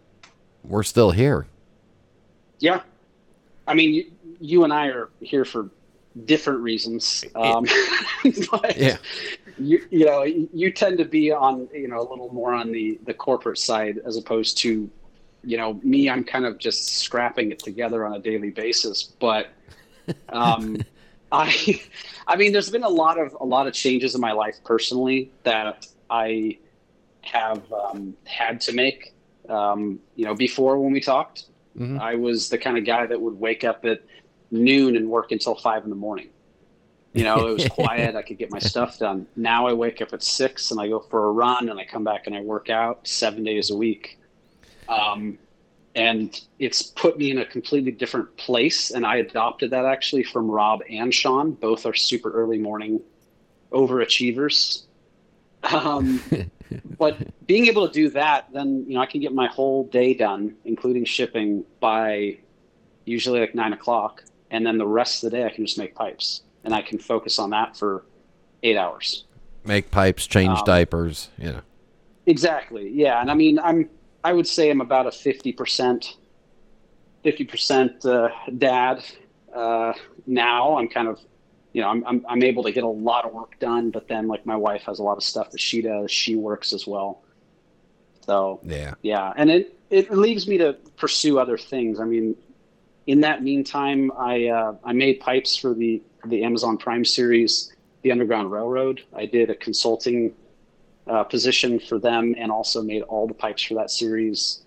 [0.63, 1.47] we're still here.
[2.59, 2.81] Yeah,
[3.67, 4.10] I mean,
[4.41, 5.69] you, and I are here for
[6.25, 7.23] different reasons.
[7.35, 7.65] Um,
[8.77, 8.97] Yeah.
[9.57, 12.99] you, you know, you tend to be on, you know, a little more on the
[13.05, 14.89] the corporate side as opposed to,
[15.43, 16.09] you know, me.
[16.09, 19.03] I'm kind of just scrapping it together on a daily basis.
[19.03, 19.47] But,
[20.29, 20.77] um,
[21.31, 21.81] I,
[22.27, 25.31] I mean, there's been a lot of a lot of changes in my life personally
[25.43, 26.57] that I
[27.21, 29.13] have um, had to make.
[29.47, 31.45] Um, you know, before when we talked,
[31.99, 34.01] I was the kind of guy that would wake up at
[34.51, 36.29] noon and work until five in the morning.
[37.13, 38.15] You know, it was quiet.
[38.15, 39.27] I could get my stuff done.
[39.35, 42.03] Now I wake up at six and I go for a run and I come
[42.03, 44.19] back and I work out seven days a week.
[44.87, 45.37] Um,
[45.95, 48.91] and it's put me in a completely different place.
[48.91, 51.51] And I adopted that actually from Rob and Sean.
[51.51, 53.01] Both are super early morning
[53.71, 54.83] overachievers.
[55.63, 56.21] Um,
[56.97, 60.13] but being able to do that, then you know I can get my whole day
[60.13, 62.37] done, including shipping, by
[63.05, 65.95] usually like nine o'clock, and then the rest of the day I can just make
[65.95, 68.05] pipes, and I can focus on that for
[68.63, 69.25] eight hours.
[69.65, 71.29] Make pipes, change Um, diapers.
[71.37, 71.61] You know.
[72.25, 72.89] Exactly.
[72.89, 73.89] Yeah, and I mean, I'm
[74.23, 76.17] I would say I'm about a fifty percent,
[77.23, 79.03] fifty percent uh, dad
[79.55, 79.93] uh,
[80.27, 80.77] now.
[80.77, 81.19] I'm kind of,
[81.73, 84.27] you know, I'm, I'm I'm able to get a lot of work done, but then
[84.27, 86.11] like my wife has a lot of stuff that she does.
[86.11, 87.23] She works as well.
[88.25, 88.93] So Yeah.
[89.01, 91.99] yeah, and it it leaves me to pursue other things.
[91.99, 92.35] I mean,
[93.07, 97.73] in that meantime, I uh, I made pipes for the the Amazon Prime series,
[98.03, 99.03] The Underground Railroad.
[99.15, 100.33] I did a consulting
[101.07, 104.61] uh, position for them, and also made all the pipes for that series.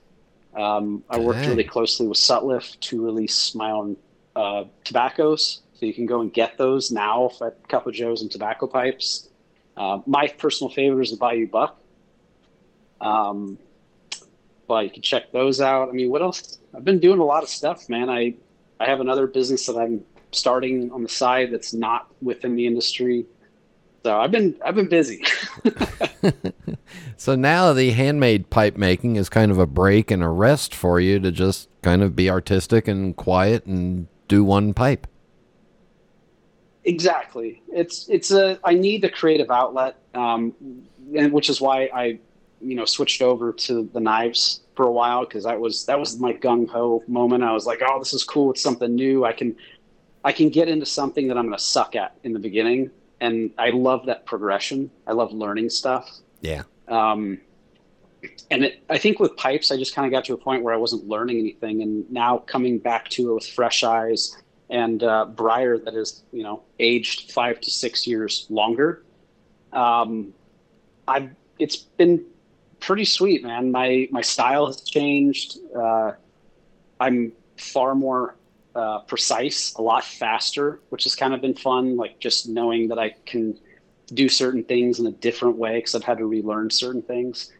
[0.57, 1.51] Um, I worked Dang.
[1.51, 3.97] really closely with Sutliff to release my own
[4.37, 8.31] uh, tobaccos, so you can go and get those now at Cup of Joe's and
[8.31, 9.29] Tobacco Pipes.
[9.77, 11.81] Uh, my personal favorite is the Bayou Buck.
[13.01, 13.59] Um,
[14.67, 15.89] but you can check those out.
[15.89, 16.59] I mean, what else?
[16.75, 18.09] I've been doing a lot of stuff, man.
[18.09, 18.35] I
[18.81, 23.27] I have another business that I'm starting on the side that's not within the industry.
[24.05, 25.25] So I've been I've been busy.
[27.17, 31.01] So now the handmade pipe making is kind of a break and a rest for
[31.01, 35.07] you to just kind of be artistic and quiet and do one pipe.
[36.85, 37.63] Exactly.
[37.69, 40.55] It's it's a I need a creative outlet, um,
[41.17, 42.19] and which is why I,
[42.65, 46.19] you know, switched over to the knives for a while because that was that was
[46.19, 47.45] my gung ho moment.
[47.45, 48.51] I was like, oh, this is cool.
[48.51, 49.25] It's something new.
[49.25, 49.57] I can
[50.25, 52.91] I can get into something that I'm going to suck at in the beginning,
[53.21, 54.91] and I love that progression.
[55.07, 56.11] I love learning stuff.
[56.41, 56.63] Yeah.
[56.89, 57.41] Um,
[58.51, 60.73] and it, I think with pipes, I just kind of got to a point where
[60.73, 64.37] I wasn't learning anything, and now coming back to it with fresh eyes
[64.71, 69.05] and uh, briar that is, you know, aged five to six years longer.
[69.73, 70.33] Um,
[71.07, 72.25] I've it's been
[72.87, 73.71] pretty sweet, man.
[73.71, 75.59] My my style has changed.
[75.75, 76.13] Uh,
[77.01, 78.37] I'm far more
[78.75, 81.97] uh, precise, a lot faster, which has kind of been fun.
[81.97, 83.59] Like just knowing that I can
[84.13, 87.53] do certain things in a different way because I've had to relearn certain things.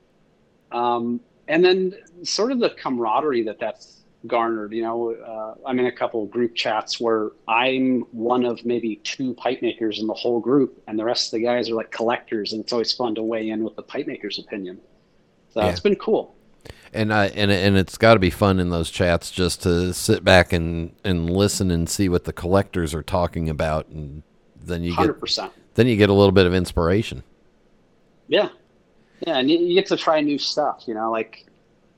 [0.73, 4.73] Um, and then sort of the camaraderie that that's garnered.
[4.73, 9.35] You know, uh, I'm in a couple group chats where I'm one of maybe two
[9.35, 12.53] pipe makers in the whole group, and the rest of the guys are like collectors,
[12.53, 14.81] and it's always fun to weigh in with the pipe maker's opinion.
[15.55, 15.71] So Yeah.
[15.71, 16.35] it's been cool.
[16.93, 20.25] And I and and it's got to be fun in those chats just to sit
[20.25, 24.23] back and and listen and see what the collectors are talking about, and
[24.61, 27.23] then you Hundred get then you get a little bit of inspiration.
[28.29, 28.49] Yeah,
[29.27, 30.85] yeah, and you, you get to try new stuff.
[30.87, 31.47] You know, like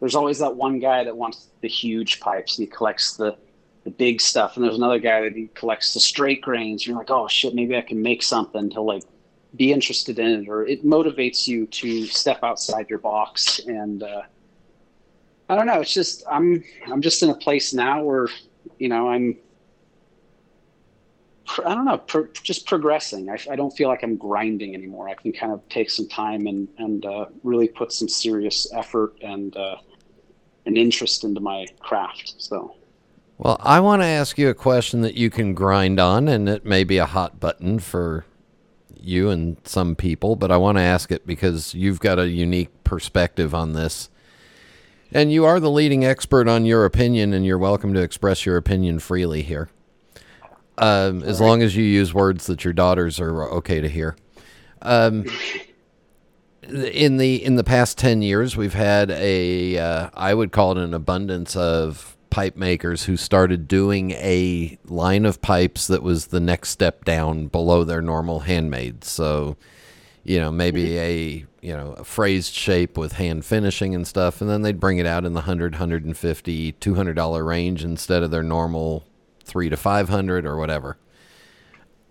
[0.01, 3.37] there's always that one guy that wants the huge pipes and he collects the
[3.85, 6.87] the big stuff, and there's another guy that he collects the straight grains.
[6.87, 9.05] You're like, oh shit, maybe I can make something to like
[9.55, 13.61] be interested in it, or it motivates you to step outside your box.
[13.61, 14.23] And uh,
[15.49, 18.29] I don't know, it's just I'm I'm just in a place now where
[18.79, 19.37] you know I'm
[21.65, 23.31] I don't know, pro- just progressing.
[23.31, 25.09] I, I don't feel like I'm grinding anymore.
[25.09, 29.15] I can kind of take some time and and uh, really put some serious effort
[29.23, 29.77] and uh,
[30.67, 32.35] an interest into my craft.
[32.39, 32.75] So
[33.39, 36.65] Well, I want to ask you a question that you can grind on, and it
[36.65, 38.25] may be a hot button for
[39.07, 42.85] you and some people, but I want to ask it because you've got a unique
[42.85, 44.11] perspective on this.
[45.13, 48.57] And you are the leading expert on your opinion, and you're welcome to express your
[48.57, 49.69] opinion freely here.
[50.79, 54.17] Um, as long as you use words that your daughters are okay to hear.
[54.83, 55.25] Um,
[56.63, 60.79] in the in the past 10 years we've had a uh, I would call it
[60.79, 66.41] an abundance of pipe makers who started doing a line of pipes that was the
[66.41, 69.57] next step down below their normal handmade so
[70.25, 74.51] you know maybe a you know a phrased shape with hand finishing and stuff and
[74.51, 78.43] then they'd bring it out in the 100 150 200 dollar range instead of their
[78.43, 79.05] normal
[79.45, 80.97] 3 to 500 or whatever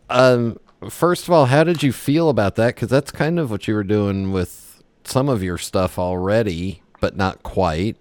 [0.10, 0.58] um
[0.90, 2.76] first of all, how did you feel about that?
[2.76, 7.16] Because that's kind of what you were doing with some of your stuff already, but
[7.16, 7.98] not quite.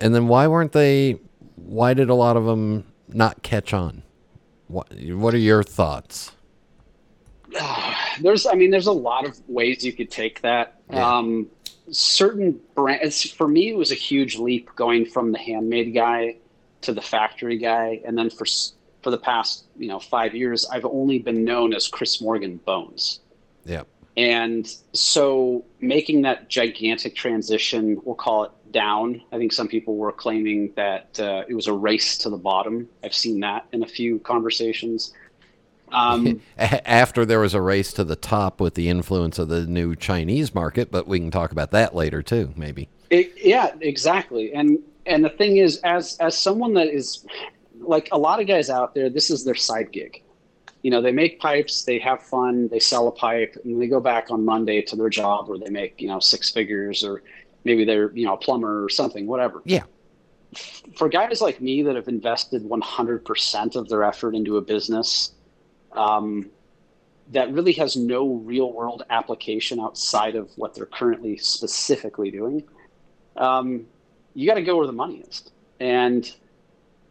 [0.00, 1.18] And then why weren't they?
[1.56, 4.02] Why did a lot of them not catch on?
[4.68, 6.32] What What are your thoughts?
[8.20, 10.80] there's I mean there's a lot of ways you could take that.
[10.90, 11.16] Yeah.
[11.16, 11.48] Um,
[11.90, 16.36] certain brands for me it was a huge leap going from the handmade guy
[16.82, 18.46] to the factory guy, and then for for
[19.02, 23.20] for the past you know five years, I've only been known as Chris Morgan Bones.
[23.64, 23.82] Yeah.
[24.16, 29.22] And so making that gigantic transition, we'll call it down.
[29.32, 32.88] I think some people were claiming that uh, it was a race to the bottom.
[33.02, 35.12] I've seen that in a few conversations.
[35.92, 39.96] Um, After there was a race to the top with the influence of the new
[39.96, 42.88] Chinese market, but we can talk about that later too, maybe.
[43.10, 44.52] It, yeah, exactly.
[44.52, 47.24] And and the thing is, as as someone that is
[47.80, 50.22] like a lot of guys out there, this is their side gig.
[50.82, 53.98] You know, they make pipes, they have fun, they sell a pipe, and they go
[53.98, 57.22] back on Monday to their job where they make you know six figures, or
[57.64, 59.62] maybe they're you know a plumber or something, whatever.
[59.64, 59.84] Yeah.
[60.96, 65.32] For guys like me that have invested 100% of their effort into a business,
[65.92, 66.50] um,
[67.32, 72.62] that really has no real world application outside of what they're currently specifically doing,
[73.36, 73.86] um,
[74.34, 75.50] you got to go where the money is.
[75.80, 76.30] And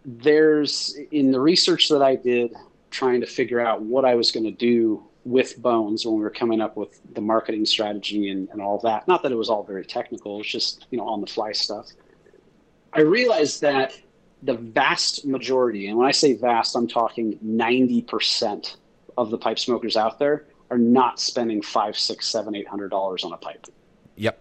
[0.05, 2.53] there's in the research that I did
[2.89, 6.29] trying to figure out what I was going to do with Bones when we were
[6.29, 9.07] coming up with the marketing strategy and, and all that.
[9.07, 11.51] Not that it was all very technical, it was just, you know, on the fly
[11.51, 11.87] stuff.
[12.93, 13.99] I realized that
[14.43, 18.75] the vast majority, and when I say vast, I'm talking 90%
[19.17, 23.23] of the pipe smokers out there are not spending five, six, seven, eight hundred dollars
[23.23, 23.65] on a pipe.
[24.15, 24.39] Yep.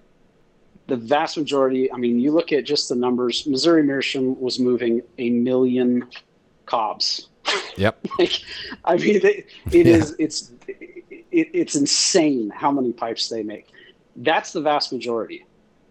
[0.88, 5.02] The vast majority, I mean, you look at just the numbers, Missouri Meerschaum was moving
[5.18, 6.08] a million
[6.66, 7.28] cobs.
[7.76, 8.06] Yep.
[8.18, 8.32] like,
[8.84, 9.96] I mean, it, it Yeah.
[9.96, 10.52] is, it's,
[11.36, 13.68] it, it's insane how many pipes they make.
[14.16, 15.44] That's the vast majority.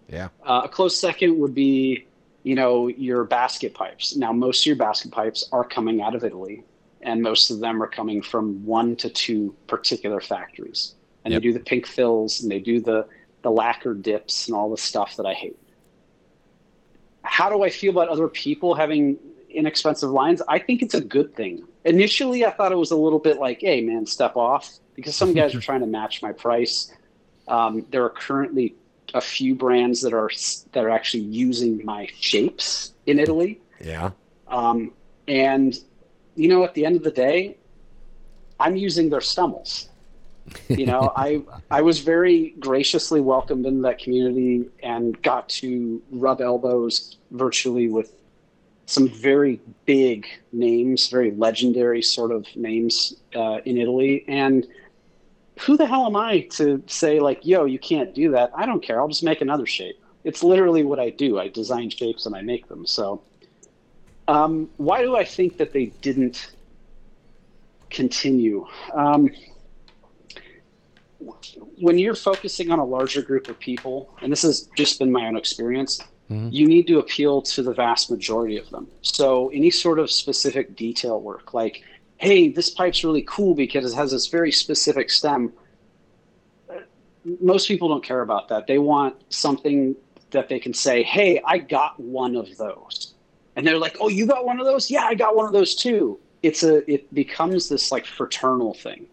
[0.09, 0.29] Yeah.
[0.43, 2.05] Uh, a close second would be,
[2.43, 4.15] you know, your basket pipes.
[4.15, 6.63] Now, most of your basket pipes are coming out of Italy,
[7.01, 10.95] and most of them are coming from one to two particular factories.
[11.23, 11.41] And Yep.
[11.41, 13.07] they do the pink fills and they do the
[13.41, 15.59] the lacquer dips and all the stuff that I hate.
[17.21, 19.17] How do I feel about other people having
[19.51, 20.41] inexpensive lines?
[20.47, 21.63] I think it's a good thing.
[21.83, 25.33] Initially, I thought it was a little bit like, "Hey, man, step off," because some
[25.33, 26.91] guys are trying to match my price.
[27.47, 28.75] Um, there are currently
[29.13, 30.29] a few brands that are
[30.73, 34.11] that are actually using my shapes in Italy, Yeah.
[34.47, 34.91] um,
[35.27, 35.77] and
[36.35, 37.57] you know, at the end of the day,
[38.59, 39.89] I'm using their stummels.
[40.67, 41.41] You know, I
[41.71, 48.11] I was very graciously welcomed into that community and got to rub elbows virtually with
[48.87, 54.67] some very big names, very legendary sort of names uh, in Italy, and
[55.59, 58.51] who the hell am I to say like, yo, you can't do that?
[58.55, 58.99] I don't care.
[58.99, 59.99] I'll just make another shape.
[60.23, 61.39] It's literally what I do.
[61.39, 62.85] I design shapes and I make them.
[62.85, 63.21] So,
[64.27, 66.51] um, why do I think that they didn't
[67.89, 68.65] continue?
[68.93, 69.29] Um,
[71.79, 75.27] when you're focusing on a larger group of people, and this has just been my
[75.27, 78.87] own experience, you need to appeal to the vast majority of them.
[79.03, 81.83] So, any sort of specific detail work, like,
[82.17, 85.51] hey, this pipe's really cool because it has this very specific stem.
[87.41, 88.67] Most people don't care about that.
[88.67, 89.95] They want something
[90.31, 93.13] that they can say, hey, I got one of those.
[93.55, 94.91] And they're like, oh, you got one of those?
[94.91, 96.19] Yeah, I got one of those too.
[96.43, 99.07] It's a, it becomes this like fraternal thing,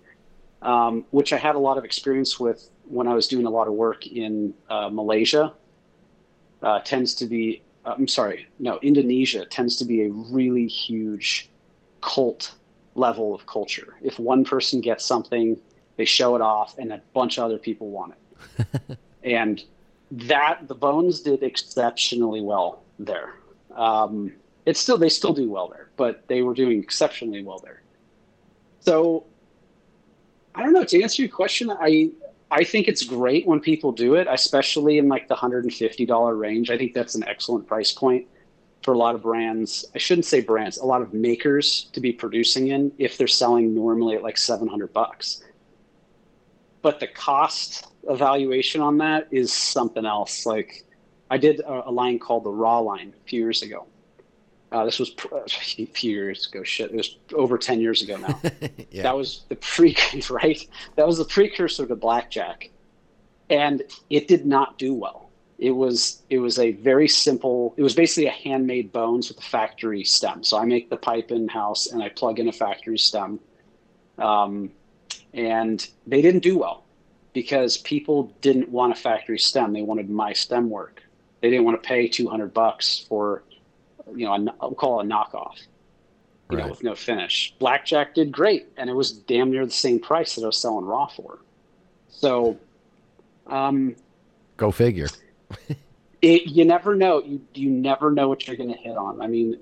[0.60, 3.68] um, which I had a lot of experience with when I was doing a lot
[3.68, 5.54] of work in uh, Malaysia.
[6.60, 11.50] Uh, tends to be, uh, I'm sorry, no, Indonesia tends to be a really huge
[12.00, 12.54] cult
[12.94, 13.94] level of culture.
[14.02, 15.58] If one person gets something,
[15.96, 18.14] they show it off, and a bunch of other people want
[18.58, 18.98] it.
[19.22, 19.62] and
[20.10, 23.34] that the Bones did exceptionally well there.
[23.74, 24.32] Um,
[24.66, 27.82] it's still they still do well there, but they were doing exceptionally well there.
[28.80, 29.24] So
[30.54, 30.84] I don't know.
[30.84, 32.10] To answer your question, I
[32.50, 36.04] I think it's great when people do it, especially in like the hundred and fifty
[36.04, 36.70] dollar range.
[36.70, 38.26] I think that's an excellent price point
[38.82, 39.84] for a lot of brands.
[39.94, 43.74] I shouldn't say brands, a lot of makers to be producing in if they're selling
[43.74, 45.42] normally at like seven hundred bucks.
[46.82, 50.44] But the cost evaluation on that is something else.
[50.46, 50.84] Like
[51.30, 53.86] I did a, a line called the Raw line a few years ago.
[54.72, 55.48] Uh, this was pr- a
[55.86, 56.62] few years ago.
[56.64, 58.40] Shit, it was over ten years ago now.
[58.90, 59.04] Yeah.
[59.04, 59.96] That was the pre
[60.30, 60.60] right.
[60.96, 62.70] That was the precursor to blackjack,
[63.48, 65.30] and it did not do well.
[65.62, 67.72] It was it was a very simple.
[67.76, 70.42] It was basically a handmade bones with a factory stem.
[70.42, 73.38] So I make the pipe in house and I plug in a factory stem,
[74.18, 74.72] um,
[75.32, 76.82] and they didn't do well
[77.32, 79.72] because people didn't want a factory stem.
[79.72, 81.00] They wanted my stem work.
[81.42, 83.44] They didn't want to pay two hundred bucks for,
[84.16, 85.58] you know, a, I'll call it a knockoff
[86.50, 87.54] you know, with no finish.
[87.60, 90.86] Blackjack did great, and it was damn near the same price that I was selling
[90.86, 91.38] raw for.
[92.08, 92.58] So,
[93.46, 93.94] um,
[94.56, 95.06] Go figure.
[96.22, 97.22] it, you never know.
[97.22, 99.20] You you never know what you're going to hit on.
[99.20, 99.58] I mean,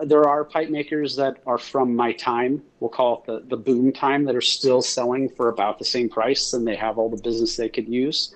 [0.00, 2.62] there are pipe makers that are from my time.
[2.80, 6.08] We'll call it the, the boom time that are still selling for about the same
[6.08, 8.34] price and they have all the business they could use.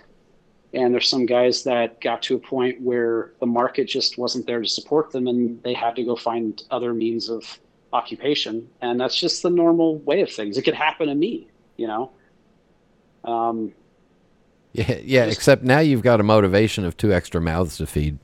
[0.74, 4.60] And there's some guys that got to a point where the market just wasn't there
[4.60, 7.60] to support them and they had to go find other means of
[7.92, 8.68] occupation.
[8.80, 10.56] And that's just the normal way of things.
[10.56, 12.12] It could happen to me, you know?
[13.24, 13.74] Um,
[14.88, 15.24] Yeah, yeah.
[15.24, 18.18] Except now you've got a motivation of two extra mouths to feed.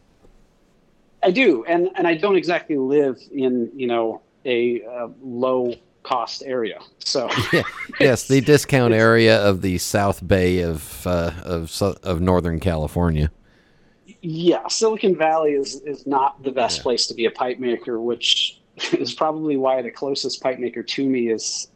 [1.22, 5.74] I do, and and I don't exactly live in you know a uh, low
[6.04, 6.78] cost area.
[7.00, 7.62] So Yeah.
[8.00, 13.30] yes, the discount area of the South Bay of uh, of of Northern California.
[14.22, 18.58] yeah, Silicon Valley is is not the best place to be a pipe maker, which
[18.92, 21.68] is probably why the closest pipe maker to me is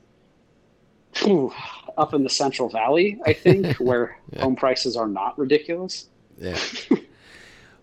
[1.13, 1.53] phew,
[1.99, 3.21] up in the Central Valley.
[3.27, 6.09] I think where home prices are not ridiculous.
[6.39, 6.59] Yeah.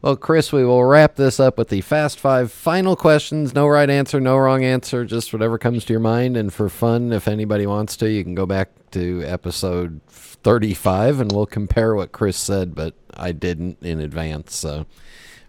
[0.01, 3.53] well, Chris, we will wrap this up with the fast five final questions.
[3.53, 6.35] No right answer, no wrong answer, just whatever comes to your mind.
[6.35, 11.31] And for fun, if anybody wants to, you can go back to episode 35 and
[11.31, 14.55] we'll compare what Chris said, but I didn't in advance.
[14.55, 14.85] So,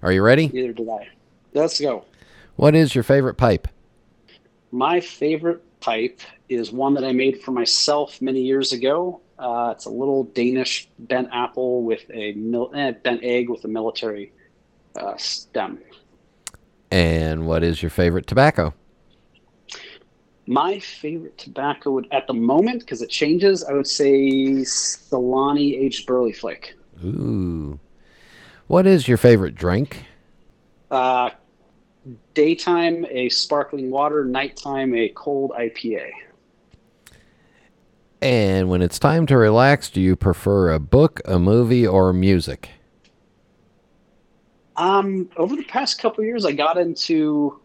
[0.03, 0.49] are you ready?
[0.49, 1.09] Neither did I.
[1.55, 2.05] Let's go.
[2.57, 3.69] What is your favorite pipe?
[4.71, 9.21] My favorite pipe is one that I made for myself many years ago.
[9.39, 13.69] Uh, it's a little Danish bent apple with a mil- eh, bent egg with a
[13.69, 14.33] military
[14.97, 15.79] uh, stem.
[16.91, 18.75] And what is your favorite tobacco?
[20.47, 26.07] My favorite tobacco would, at the moment, because it changes, I would say Solani aged
[26.07, 26.75] burley flake.
[27.05, 27.79] Ooh.
[28.67, 30.05] What is your favorite drink?
[30.91, 31.31] Uh,
[32.41, 34.25] daytime, a sparkling water.
[34.25, 36.11] Nighttime, a cold IPA.
[38.23, 42.71] And when it's time to relax, do you prefer a book, a movie, or music?
[44.77, 47.61] Um, over the past couple years, I got into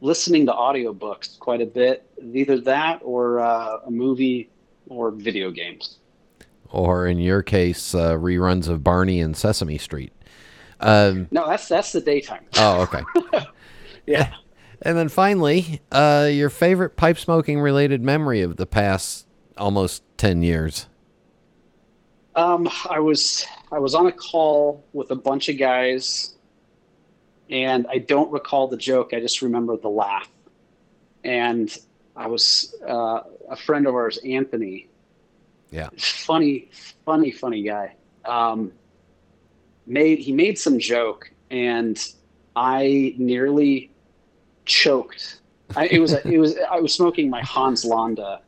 [0.00, 2.04] listening to audiobooks quite a bit.
[2.20, 4.50] Either that or uh, a movie
[4.88, 5.98] or video games.
[6.72, 10.12] Or in your case, uh, reruns of Barney and Sesame Street?
[10.80, 12.44] Um, No, that's that's the daytime.
[12.56, 13.02] oh, okay.
[14.10, 14.34] Yeah.
[14.82, 19.26] And then finally, uh, your favorite pipe smoking related memory of the past
[19.58, 20.86] almost 10 years?
[22.34, 26.36] Um, I was I was on a call with a bunch of guys,
[27.50, 29.12] and I don't recall the joke.
[29.12, 30.28] I just remember the laugh.
[31.24, 31.76] And
[32.16, 34.88] I was uh, a friend of ours, Anthony.
[35.70, 35.88] Yeah.
[35.98, 36.70] Funny,
[37.04, 37.96] funny, funny guy.
[38.24, 38.72] Um,
[39.86, 42.02] made he made some joke, and
[42.54, 43.90] I nearly
[44.70, 45.40] choked.
[45.76, 48.40] I, it was a, it was I was smoking my Hans Landa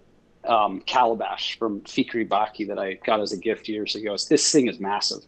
[0.44, 4.16] um, calabash from Fikri Baki that I got as a gift years ago.
[4.28, 5.22] This thing is massive.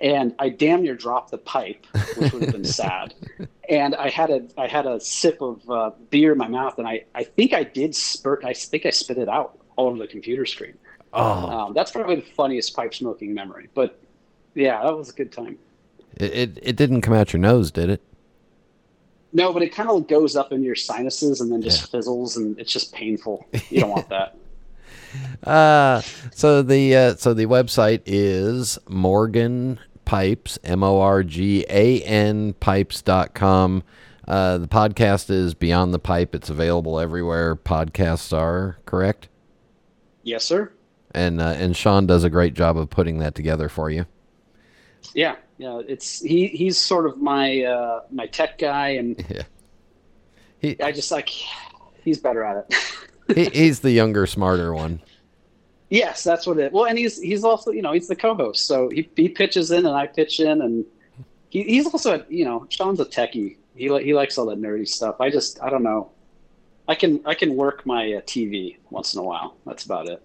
[0.00, 3.14] And I damn near dropped the pipe, which would have been sad.
[3.68, 6.86] And I had a I had a sip of uh, beer in my mouth, and
[6.86, 8.44] I, I think I did spurt.
[8.44, 10.74] I think I spit it out all over the computer screen.
[11.12, 13.68] Oh, Um, that's probably the funniest pipe smoking memory.
[13.72, 13.98] But
[14.54, 15.58] yeah, that was a good time.
[16.16, 18.02] it, it, it didn't come out your nose, did it?
[19.34, 22.58] No, but it kind of goes up into your sinuses and then just fizzles, and
[22.58, 23.46] it's just painful.
[23.70, 24.36] You don't want that.
[25.46, 26.00] Uh,
[26.32, 32.54] so the uh, so the website is Morgan Pipes, M O R G A N
[32.54, 33.82] pipes.com.
[34.26, 36.34] Uh, the podcast is Beyond the Pipe.
[36.34, 39.28] It's available everywhere podcasts are, correct?
[40.22, 40.72] Yes, sir.
[41.12, 44.06] And uh, and Sean does a great job of putting that together for you.
[45.12, 45.80] Yeah, yeah.
[45.86, 46.48] It's he.
[46.48, 49.42] He's sort of my uh, my tech guy, and Yeah.
[50.58, 51.28] He, I just like
[52.02, 52.74] he's better at it.
[53.36, 55.00] he he's the younger, smarter one.
[55.90, 56.72] yes, that's what it.
[56.72, 59.84] Well, and he's he's also you know he's the co-host, so he he pitches in
[59.86, 60.84] and I pitch in, and
[61.50, 63.56] he, he's also a, you know Sean's a techie.
[63.76, 65.20] He li- he likes all that nerdy stuff.
[65.20, 66.10] I just I don't know.
[66.88, 69.56] I can I can work my uh, TV once in a while.
[69.66, 70.24] That's about it.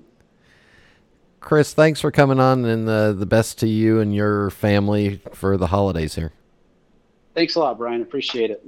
[1.39, 5.57] Chris, thanks for coming on, and uh, the best to you and your family for
[5.57, 6.33] the holidays here.
[7.33, 8.01] Thanks a lot, Brian.
[8.01, 8.65] Appreciate it.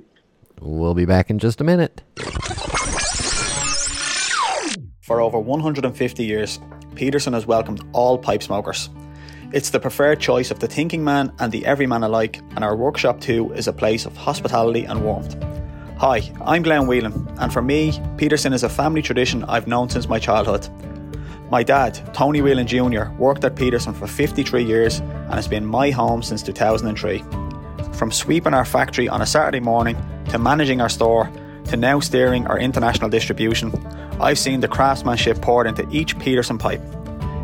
[0.59, 2.01] We'll be back in just a minute.
[5.01, 6.59] For over 150 years,
[6.95, 8.89] Peterson has welcomed all pipe smokers.
[9.51, 13.19] It's the preferred choice of the thinking man and the everyman alike, and our workshop
[13.19, 15.35] too is a place of hospitality and warmth.
[15.97, 20.07] Hi, I'm Glenn Whelan, and for me, Peterson is a family tradition I've known since
[20.07, 20.69] my childhood.
[21.51, 25.91] My dad, Tony Whelan Jr., worked at Peterson for 53 years and has been my
[25.91, 27.17] home since 2003.
[27.91, 29.97] From sweeping our factory on a Saturday morning,
[30.29, 31.29] to managing our store,
[31.65, 33.69] to now steering our international distribution,
[34.21, 36.81] I've seen the craftsmanship poured into each Peterson pipe.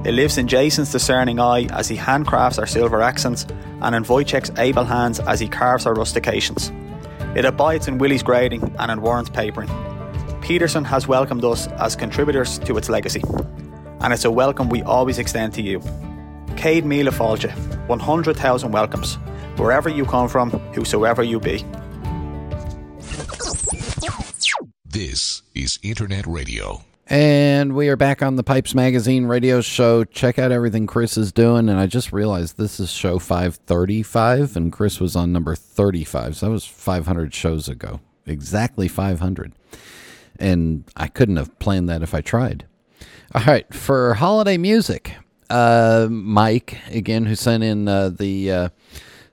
[0.06, 3.46] It lives in Jason's discerning eye as he handcrafts our silver accents
[3.82, 6.72] and in Wojciech's able hands as he carves our rustications.
[7.36, 9.70] It abides in Willie's grading and in Warren's papering.
[10.40, 13.22] Peterson has welcomed us as contributors to its legacy,
[14.02, 15.82] and it's a welcome we always extend to you.
[16.56, 17.52] Cade Mila Falja,
[17.88, 19.16] 100,000 welcomes,
[19.58, 21.64] wherever you come from, whosoever you be.
[24.86, 26.82] This is Internet Radio.
[27.10, 30.04] And we are back on the Pipes Magazine radio show.
[30.04, 31.70] Check out everything Chris is doing.
[31.70, 36.38] And I just realized this is show 535, and Chris was on number 35.
[36.38, 38.02] So that was 500 shows ago.
[38.26, 39.54] Exactly 500.
[40.38, 42.66] And I couldn't have planned that if I tried.
[43.36, 45.14] All right, for holiday music,
[45.50, 48.70] uh, Mike, again, who sent in uh, the, uh,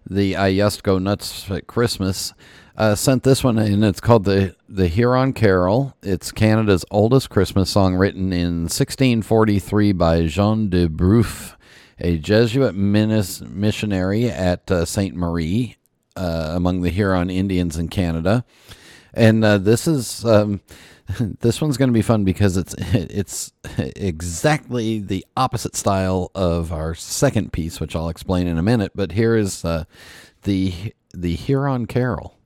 [0.05, 2.35] the I Just Go Nuts at Christmas
[2.77, 5.97] uh, sent this one, and it's called the the Huron Carol.
[6.03, 11.55] It's Canada's oldest Christmas song, written in 1643 by Jean de Brébeuf,
[12.01, 15.77] a Jesuit missionary at uh, Sainte Marie
[16.17, 18.45] uh, among the Huron Indians in Canada.
[19.17, 20.61] And this is um,
[21.41, 26.95] this one's going to be fun because it's it's exactly the opposite style of our
[26.95, 28.93] second piece, which I'll explain in a minute.
[28.95, 29.85] But here is uh,
[30.43, 32.39] the the Huron Carol.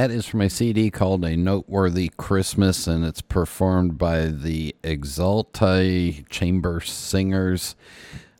[0.00, 6.26] That is from a CD called A Noteworthy Christmas, and it's performed by the Exulti
[6.30, 7.76] Chamber Singers.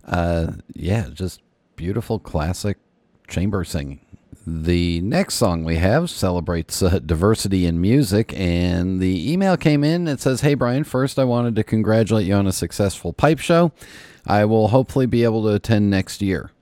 [0.06, 1.42] Uh, yeah, just
[1.76, 2.78] beautiful classic
[3.28, 4.00] chamber singing.
[4.46, 10.08] The next song we have celebrates uh, diversity in music, and the email came in.
[10.08, 13.70] It says, Hey, Brian, first I wanted to congratulate you on a successful pipe show.
[14.26, 16.52] I will hopefully be able to attend next year.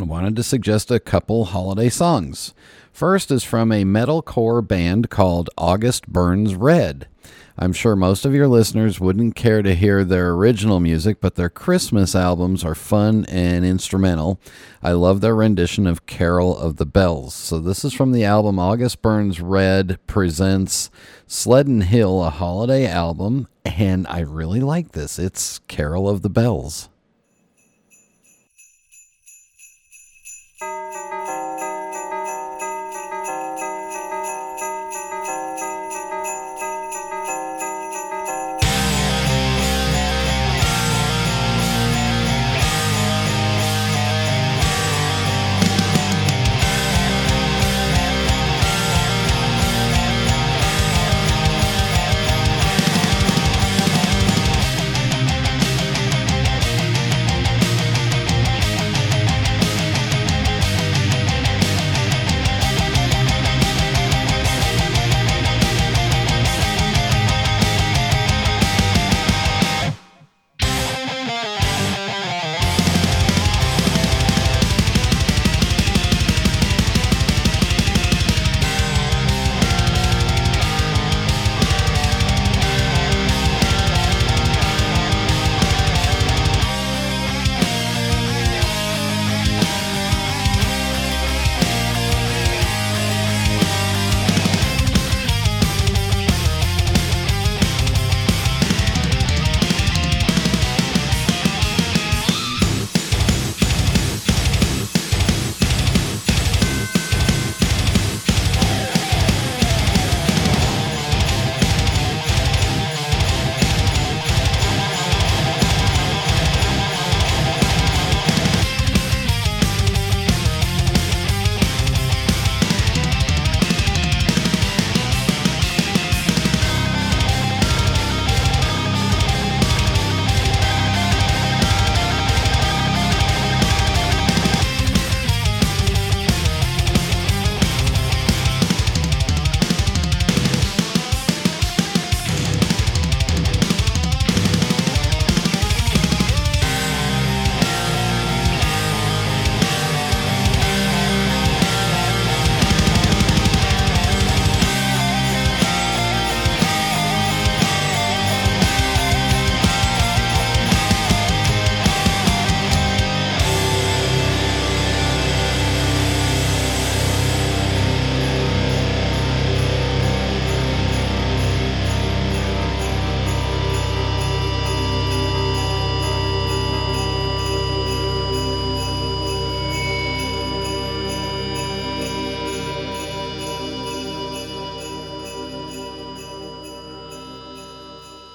[0.00, 2.54] I wanted to suggest a couple holiday songs.
[2.90, 7.06] First is from a metalcore band called August Burns Red.
[7.58, 11.50] I'm sure most of your listeners wouldn't care to hear their original music, but their
[11.50, 14.40] Christmas albums are fun and instrumental.
[14.82, 17.34] I love their rendition of Carol of the Bells.
[17.34, 20.90] So, this is from the album August Burns Red presents
[21.26, 25.18] Sleddin' Hill, a holiday album, and I really like this.
[25.18, 26.89] It's Carol of the Bells.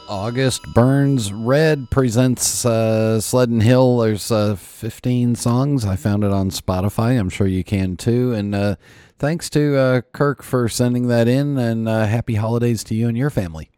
[0.08, 4.00] August Burns Red presents uh, Sleddin' Hill.
[4.00, 5.86] There's uh, 15 songs.
[5.86, 7.20] I found it on Spotify.
[7.20, 8.34] I'm sure you can too.
[8.34, 8.76] And uh,
[9.18, 13.18] thanks to uh, Kirk for sending that in, and uh, happy holidays to you and
[13.18, 13.70] your family.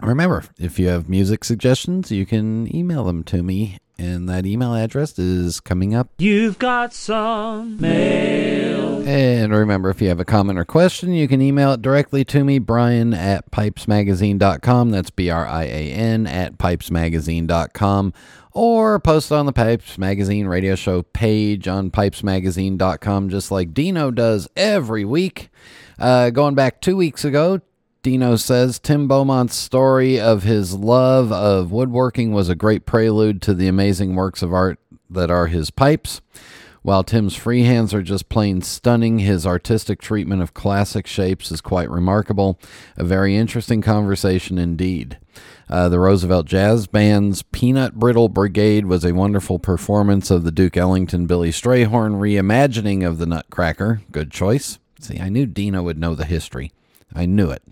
[0.00, 4.74] Remember, if you have music suggestions, you can email them to me, and that email
[4.74, 6.08] address is coming up.
[6.18, 8.69] You've got some mail.
[9.06, 12.44] And remember, if you have a comment or question, you can email it directly to
[12.44, 14.90] me, Brian at pipesmagazine.com.
[14.90, 18.12] That's B R I A N at pipesmagazine.com.
[18.52, 24.48] Or post on the Pipes Magazine radio show page on pipesmagazine.com, just like Dino does
[24.56, 25.50] every week.
[25.98, 27.60] Uh, going back two weeks ago,
[28.02, 33.54] Dino says Tim Beaumont's story of his love of woodworking was a great prelude to
[33.54, 34.78] the amazing works of art
[35.08, 36.20] that are his pipes.
[36.82, 41.90] While Tim's freehands are just plain stunning, his artistic treatment of classic shapes is quite
[41.90, 42.58] remarkable.
[42.96, 45.18] A very interesting conversation indeed.
[45.68, 50.76] Uh, the Roosevelt Jazz Band's Peanut Brittle Brigade was a wonderful performance of the Duke
[50.76, 54.00] Ellington Billy Strayhorn reimagining of the Nutcracker.
[54.10, 54.78] Good choice.
[55.00, 56.72] See, I knew Dino would know the history.
[57.14, 57.62] I knew it.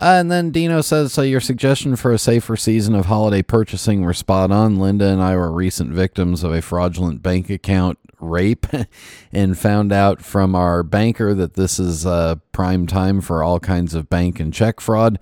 [0.00, 4.02] Uh, and then Dino says, so your suggestion for a safer season of holiday purchasing
[4.02, 4.78] were spot on.
[4.78, 8.66] Linda and I were recent victims of a fraudulent bank account rape
[9.32, 13.94] and found out from our banker that this is uh, prime time for all kinds
[13.94, 15.18] of bank and check fraud.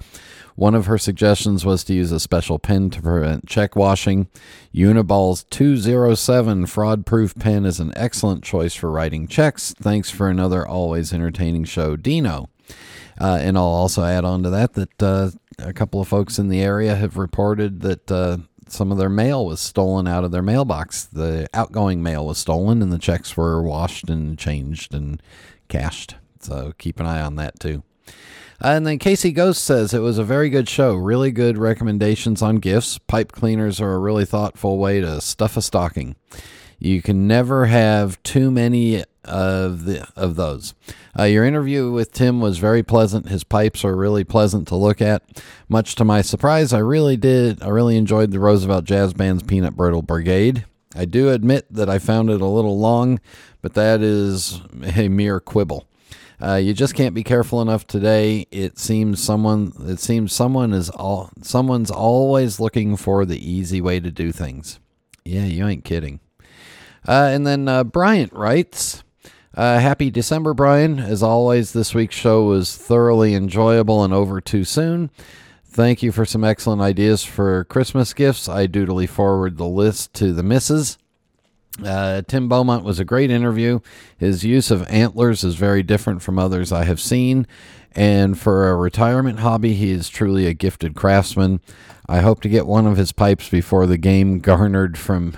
[0.58, 4.26] One of her suggestions was to use a special pen to prevent check washing.
[4.74, 9.72] Uniball's 207 fraud proof pen is an excellent choice for writing checks.
[9.80, 12.48] Thanks for another always entertaining show, Dino.
[13.20, 15.30] Uh, and I'll also add on to that that uh,
[15.60, 18.38] a couple of folks in the area have reported that uh,
[18.72, 21.04] some of their mail was stolen out of their mailbox.
[21.04, 25.22] The outgoing mail was stolen, and the checks were washed and changed and
[25.68, 26.16] cashed.
[26.40, 27.82] So keep an eye on that too.
[28.60, 30.94] Uh, and then Casey Ghost says it was a very good show.
[30.94, 32.98] Really good recommendations on gifts.
[32.98, 36.16] Pipe cleaners are a really thoughtful way to stuff a stocking.
[36.80, 40.74] You can never have too many of the of those.
[41.18, 43.28] Uh, your interview with Tim was very pleasant.
[43.28, 45.22] His pipes are really pleasant to look at.
[45.68, 47.62] Much to my surprise, I really did.
[47.62, 50.64] I really enjoyed the Roosevelt Jazz Band's Peanut Brittle Brigade.
[50.94, 53.20] I do admit that I found it a little long,
[53.60, 54.60] but that is
[54.96, 55.86] a mere quibble.
[56.40, 58.46] Uh, you just can't be careful enough today.
[58.50, 63.98] It seems someone it seems someone is all someone's always looking for the easy way
[63.98, 64.78] to do things.
[65.24, 66.20] Yeah, you ain't kidding.
[67.06, 69.02] Uh, and then uh, Bryant writes,
[69.58, 71.00] uh, Happy December, Brian.
[71.00, 75.10] As always, this week's show was thoroughly enjoyable and over too soon.
[75.64, 78.48] Thank you for some excellent ideas for Christmas gifts.
[78.48, 80.96] I dutifully forward the list to the misses.
[81.84, 83.80] Uh, Tim Beaumont was a great interview.
[84.16, 87.44] His use of antlers is very different from others I have seen.
[87.92, 91.60] And for a retirement hobby, he is truly a gifted craftsman.
[92.08, 95.36] I hope to get one of his pipes before the game garnered from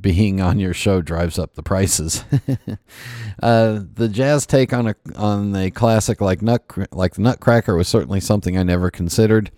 [0.00, 2.24] being on your show drives up the prices.
[3.42, 7.88] uh, the jazz take on a on a classic like nut like the Nutcracker was
[7.88, 9.50] certainly something I never considered.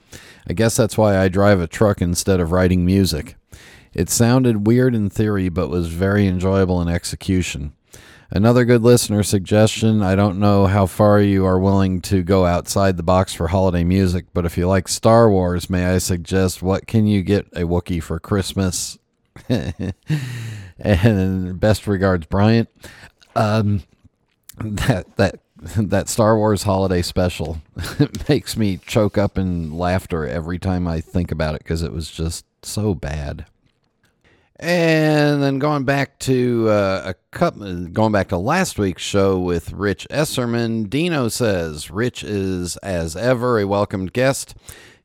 [0.49, 3.37] I guess that's why I drive a truck instead of writing music.
[3.95, 7.75] It sounded weird in theory, but was very enjoyable in execution.
[8.35, 10.03] Another good listener suggestion.
[10.03, 13.85] I don't know how far you are willing to go outside the box for holiday
[13.85, 17.65] music, but if you like Star Wars, may I suggest what can you get a
[17.65, 18.97] Wookiee for Christmas
[20.79, 22.69] and best regards, Bryant.
[23.35, 23.83] Um,
[24.59, 25.41] that that
[25.77, 27.63] that Star Wars holiday special
[28.29, 32.11] makes me choke up in laughter every time I think about it because it was
[32.11, 33.47] just so bad.
[34.57, 39.73] And then going back to uh, a couple, going back to last week's show with
[39.73, 44.55] Rich Esserman, Dino says Rich is as ever a welcomed guest.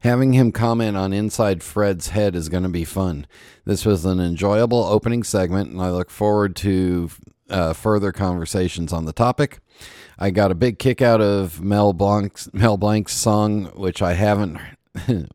[0.01, 3.25] Having him comment on Inside Fred's head is going to be fun.
[3.65, 7.09] This was an enjoyable opening segment, and I look forward to
[7.49, 9.59] uh, further conversations on the topic.
[10.19, 14.59] I got a big kick out of Mel Blanc's Mel Blanc's song, which I haven't,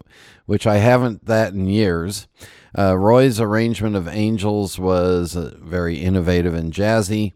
[0.47, 2.29] which I haven't that in years.
[2.77, 7.33] Uh, Roy's arrangement of Angels was uh, very innovative and jazzy.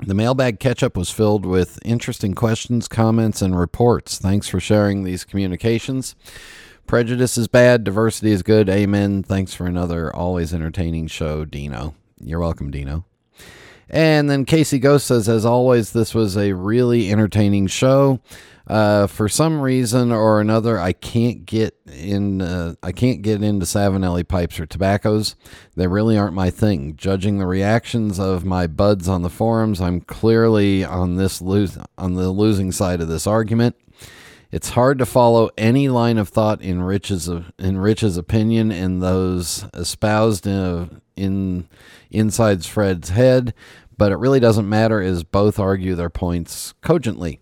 [0.00, 4.18] The mailbag catch up was filled with interesting questions, comments, and reports.
[4.18, 6.14] Thanks for sharing these communications.
[6.86, 8.68] Prejudice is bad, diversity is good.
[8.68, 9.22] Amen.
[9.22, 11.94] Thanks for another always entertaining show, Dino.
[12.20, 13.04] You're welcome, Dino.
[13.90, 18.20] And then Casey Ghost says, as always, this was a really entertaining show.
[18.66, 22.42] Uh, for some reason or another, I can't get in.
[22.42, 25.36] Uh, I can't get into Savinelli pipes or tobaccos.
[25.74, 26.94] They really aren't my thing.
[26.94, 32.12] Judging the reactions of my buds on the forums, I'm clearly on this lose on
[32.14, 33.74] the losing side of this argument.
[34.50, 39.66] It's hard to follow any line of thought in Rich's in Rich's opinion and those
[39.74, 41.68] espoused in, in
[42.10, 43.52] inside Fred's head,
[43.98, 47.40] but it really doesn't matter as both argue their points cogently.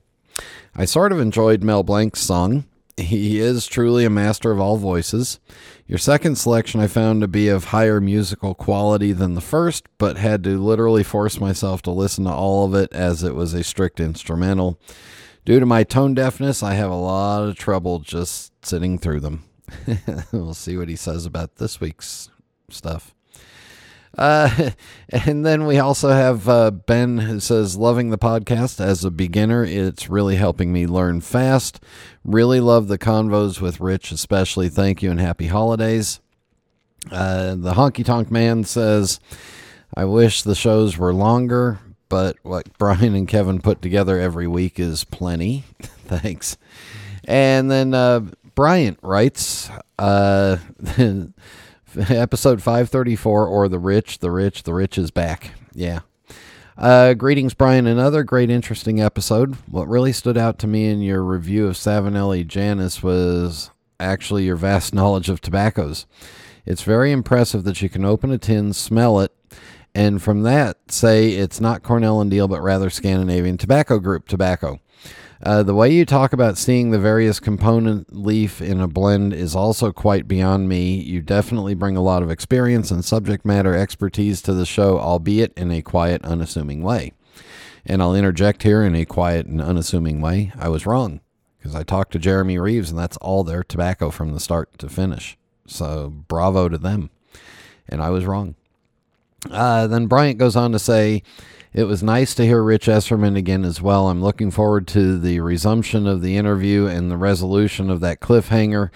[0.75, 2.65] I sort of enjoyed Mel Blanc's song.
[2.97, 5.39] He is truly a master of all voices.
[5.87, 10.17] Your second selection I found to be of higher musical quality than the first, but
[10.17, 13.63] had to literally force myself to listen to all of it as it was a
[13.63, 14.81] strict instrumental.
[15.47, 19.45] Due to my tone deafness, I have a lot of trouble just sitting through them.
[20.33, 22.31] we'll see what he says about this week's
[22.69, 23.15] stuff.
[24.19, 24.71] Uh,
[25.09, 29.65] and then we also have uh, Ben who says, Loving the podcast as a beginner.
[29.65, 31.81] It's really helping me learn fast.
[32.25, 34.69] Really love the convos with Rich, especially.
[34.69, 36.19] Thank you and happy holidays.
[37.13, 39.21] Uh, the Honky Tonk Man says,
[39.95, 41.79] I wish the shows were longer,
[42.09, 45.65] but what Brian and Kevin put together every week is plenty.
[45.81, 46.57] Thanks.
[47.25, 48.21] And then uh,
[48.55, 50.59] Bryant writes, uh,
[52.09, 55.53] episode 534 or The Rich, The Rich, The Rich is back.
[55.75, 56.01] Yeah.
[56.79, 57.87] Uh, greetings, Brian.
[57.87, 59.55] Another great, interesting episode.
[59.71, 64.57] What really stood out to me in your review of Savinelli Janus was actually your
[64.57, 66.07] vast knowledge of tobaccos.
[66.67, 69.33] It's very impressive that you can open a tin, smell it,
[69.97, 74.79] and from that say it's not Cornell and Diehl, but rather Scandinavian Tobacco Group tobacco.
[75.43, 79.57] Uh, the way you talk about seeing the various component leaf in a blend is
[79.57, 80.97] also quite beyond me.
[80.97, 85.55] You definitely bring a lot of experience and subject matter expertise to the show, albeit
[85.57, 87.15] in a quiet, unassuming way.
[87.87, 90.53] And I'll interject here in a quiet and unassuming way.
[90.59, 91.21] I was wrong
[91.59, 94.91] because I talked to Jeremy Reeves, and that's all their tobacco from the start to
[94.91, 95.39] finish.
[95.67, 97.09] So bravo to them.
[97.89, 98.57] And I was wrong.
[99.51, 101.23] Uh, then Bryant goes on to say,
[101.73, 104.09] it was nice to hear Rich Esserman again as well.
[104.09, 108.91] I'm looking forward to the resumption of the interview and the resolution of that cliffhanger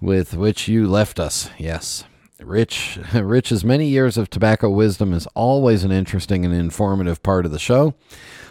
[0.00, 1.48] with which you left us.
[1.58, 2.04] Yes.
[2.38, 7.52] Rich Rich's many years of tobacco wisdom is always an interesting and informative part of
[7.52, 7.94] the show.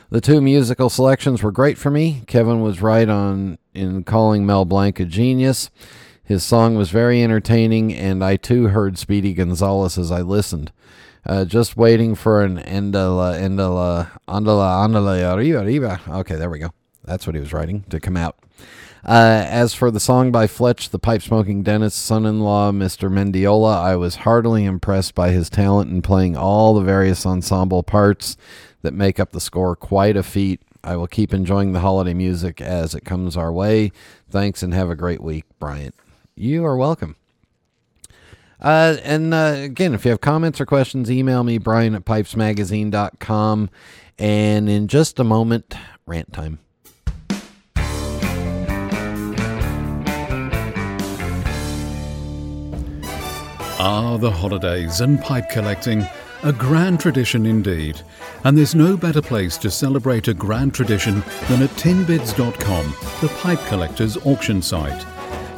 [0.09, 2.23] The two musical selections were great for me.
[2.25, 5.69] Kevin was right on in calling Mel Blanc a genius.
[6.23, 10.71] His song was very entertaining, and I too heard Speedy Gonzales as I listened.
[11.25, 16.01] Uh, just waiting for an Endala, Endala, Andala, Andala, Arriba, Arriba.
[16.07, 16.71] Okay, there we go.
[17.03, 18.37] That's what he was writing to come out.
[19.05, 23.09] Uh, as for the song by Fletch, the pipe smoking dentist's son in law, Mr.
[23.09, 28.35] Mendiola, I was heartily impressed by his talent in playing all the various ensemble parts
[28.81, 29.75] that make up the score.
[29.75, 30.61] Quite a feat.
[30.83, 33.91] I will keep enjoying the holiday music as it comes our way.
[34.29, 35.95] Thanks and have a great week, Bryant.
[36.35, 37.15] You are welcome.
[38.61, 43.69] Uh, and uh, again, if you have comments or questions, email me, Brian at pipesmagazine.com.
[44.17, 45.73] And in just a moment,
[46.05, 46.59] rant time.
[53.81, 56.05] Ah, the holidays and pipe collecting.
[56.43, 58.01] A grand tradition indeed.
[58.43, 63.59] And there's no better place to celebrate a grand tradition than at tinbids.com, the pipe
[63.67, 65.05] collector's auction site.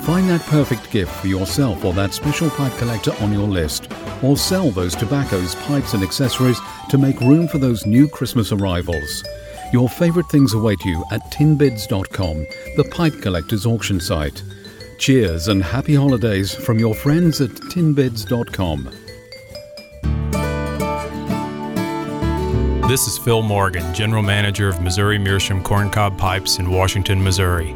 [0.02, 3.88] Find that perfect gift for yourself or that special pipe collector on your list,
[4.24, 9.24] or sell those tobaccos, pipes, and accessories to make room for those new Christmas arrivals.
[9.72, 12.48] Your favorite things await you at tinbids.com,
[12.78, 14.42] the pipe collector's auction site.
[14.98, 18.90] Cheers and happy holidays from your friends at tinbids.com.
[22.90, 27.76] This is Phil Morgan, General Manager of Missouri Meerschaum Corncob Pipes in Washington, Missouri.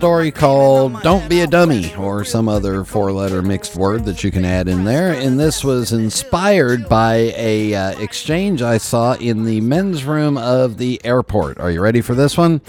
[0.00, 4.30] Story called Don't Be a Dummy, or some other four letter mixed word that you
[4.30, 5.12] can add in there.
[5.12, 10.78] And this was inspired by a uh, exchange I saw in the men's room of
[10.78, 11.60] the airport.
[11.60, 12.62] Are you ready for this one?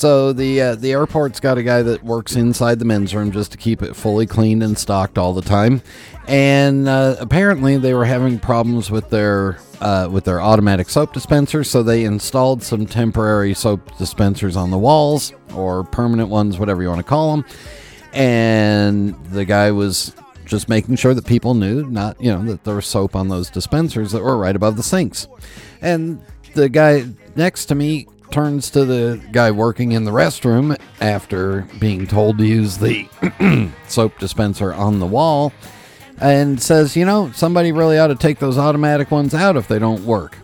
[0.00, 3.52] So the uh, the airport's got a guy that works inside the men's room just
[3.52, 5.82] to keep it fully cleaned and stocked all the time.
[6.26, 11.68] And uh, apparently they were having problems with their uh, with their automatic soap dispensers,
[11.68, 16.88] so they installed some temporary soap dispensers on the walls or permanent ones, whatever you
[16.88, 17.44] want to call them.
[18.14, 20.14] And the guy was
[20.46, 23.50] just making sure that people knew not you know that there was soap on those
[23.50, 25.28] dispensers that were right above the sinks.
[25.82, 26.24] And
[26.54, 27.04] the guy
[27.36, 32.46] next to me turns to the guy working in the restroom after being told to
[32.46, 33.08] use the
[33.88, 35.52] soap dispenser on the wall
[36.20, 39.78] and says, You know, somebody really ought to take those automatic ones out if they
[39.78, 40.36] don't work.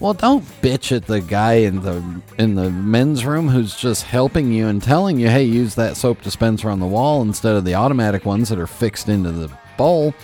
[0.00, 4.52] Well, don't bitch at the guy in the in the men's room who's just helping
[4.52, 7.74] you and telling you, "Hey, use that soap dispenser on the wall instead of the
[7.74, 10.14] automatic ones that are fixed into the bowl."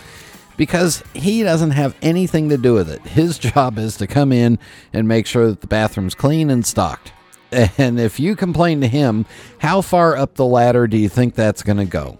[0.57, 3.01] Because he doesn't have anything to do with it.
[3.01, 4.59] His job is to come in
[4.93, 7.11] and make sure that the bathroom's clean and stocked.
[7.77, 9.25] And if you complain to him,
[9.59, 12.19] how far up the ladder do you think that's going to go?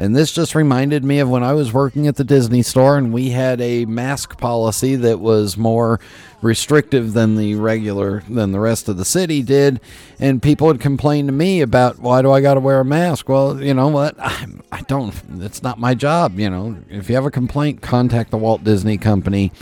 [0.00, 3.12] And this just reminded me of when I was working at the Disney store and
[3.12, 6.00] we had a mask policy that was more
[6.40, 9.78] restrictive than the regular than the rest of the city did
[10.18, 13.28] and people would complain to me about why do I got to wear a mask?
[13.28, 14.18] Well, you know what?
[14.18, 16.78] I, I don't it's not my job, you know.
[16.88, 19.52] If you have a complaint, contact the Walt Disney Company.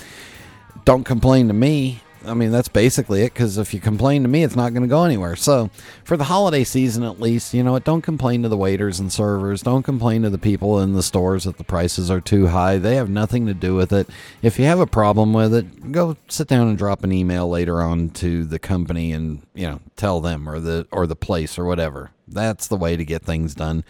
[0.84, 2.00] Don't complain to me.
[2.28, 4.88] I mean, that's basically it because if you complain to me, it's not going to
[4.88, 5.34] go anywhere.
[5.36, 5.70] So,
[6.04, 7.84] for the holiday season at least, you know what?
[7.84, 9.62] Don't complain to the waiters and servers.
[9.62, 12.78] Don't complain to the people in the stores that the prices are too high.
[12.78, 14.08] They have nothing to do with it.
[14.42, 17.82] If you have a problem with it, go sit down and drop an email later
[17.82, 21.64] on to the company and, you know, tell them or the or the place or
[21.64, 22.10] whatever.
[22.26, 23.84] That's the way to get things done.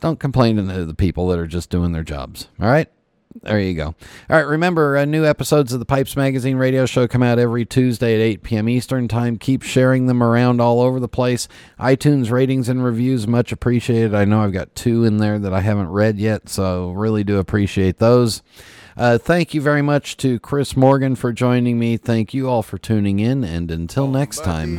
[0.00, 2.48] Don't complain to the people that are just doing their jobs.
[2.60, 2.88] All right?
[3.42, 3.86] There you go.
[3.86, 3.94] All
[4.36, 8.14] right, remember, uh, new episodes of the Pipes Magazine radio show come out every Tuesday
[8.14, 8.68] at 8 p.m.
[8.68, 9.36] Eastern Time.
[9.36, 11.48] Keep sharing them around all over the place.
[11.78, 14.14] iTunes ratings and reviews, much appreciated.
[14.14, 17.38] I know I've got two in there that I haven't read yet, so really do
[17.38, 18.42] appreciate those.
[18.96, 21.98] Uh, thank you very much to Chris Morgan for joining me.
[21.98, 24.78] Thank you all for tuning in, and until next time.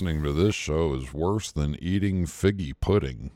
[0.00, 3.32] Listening to this show is worse than eating figgy pudding.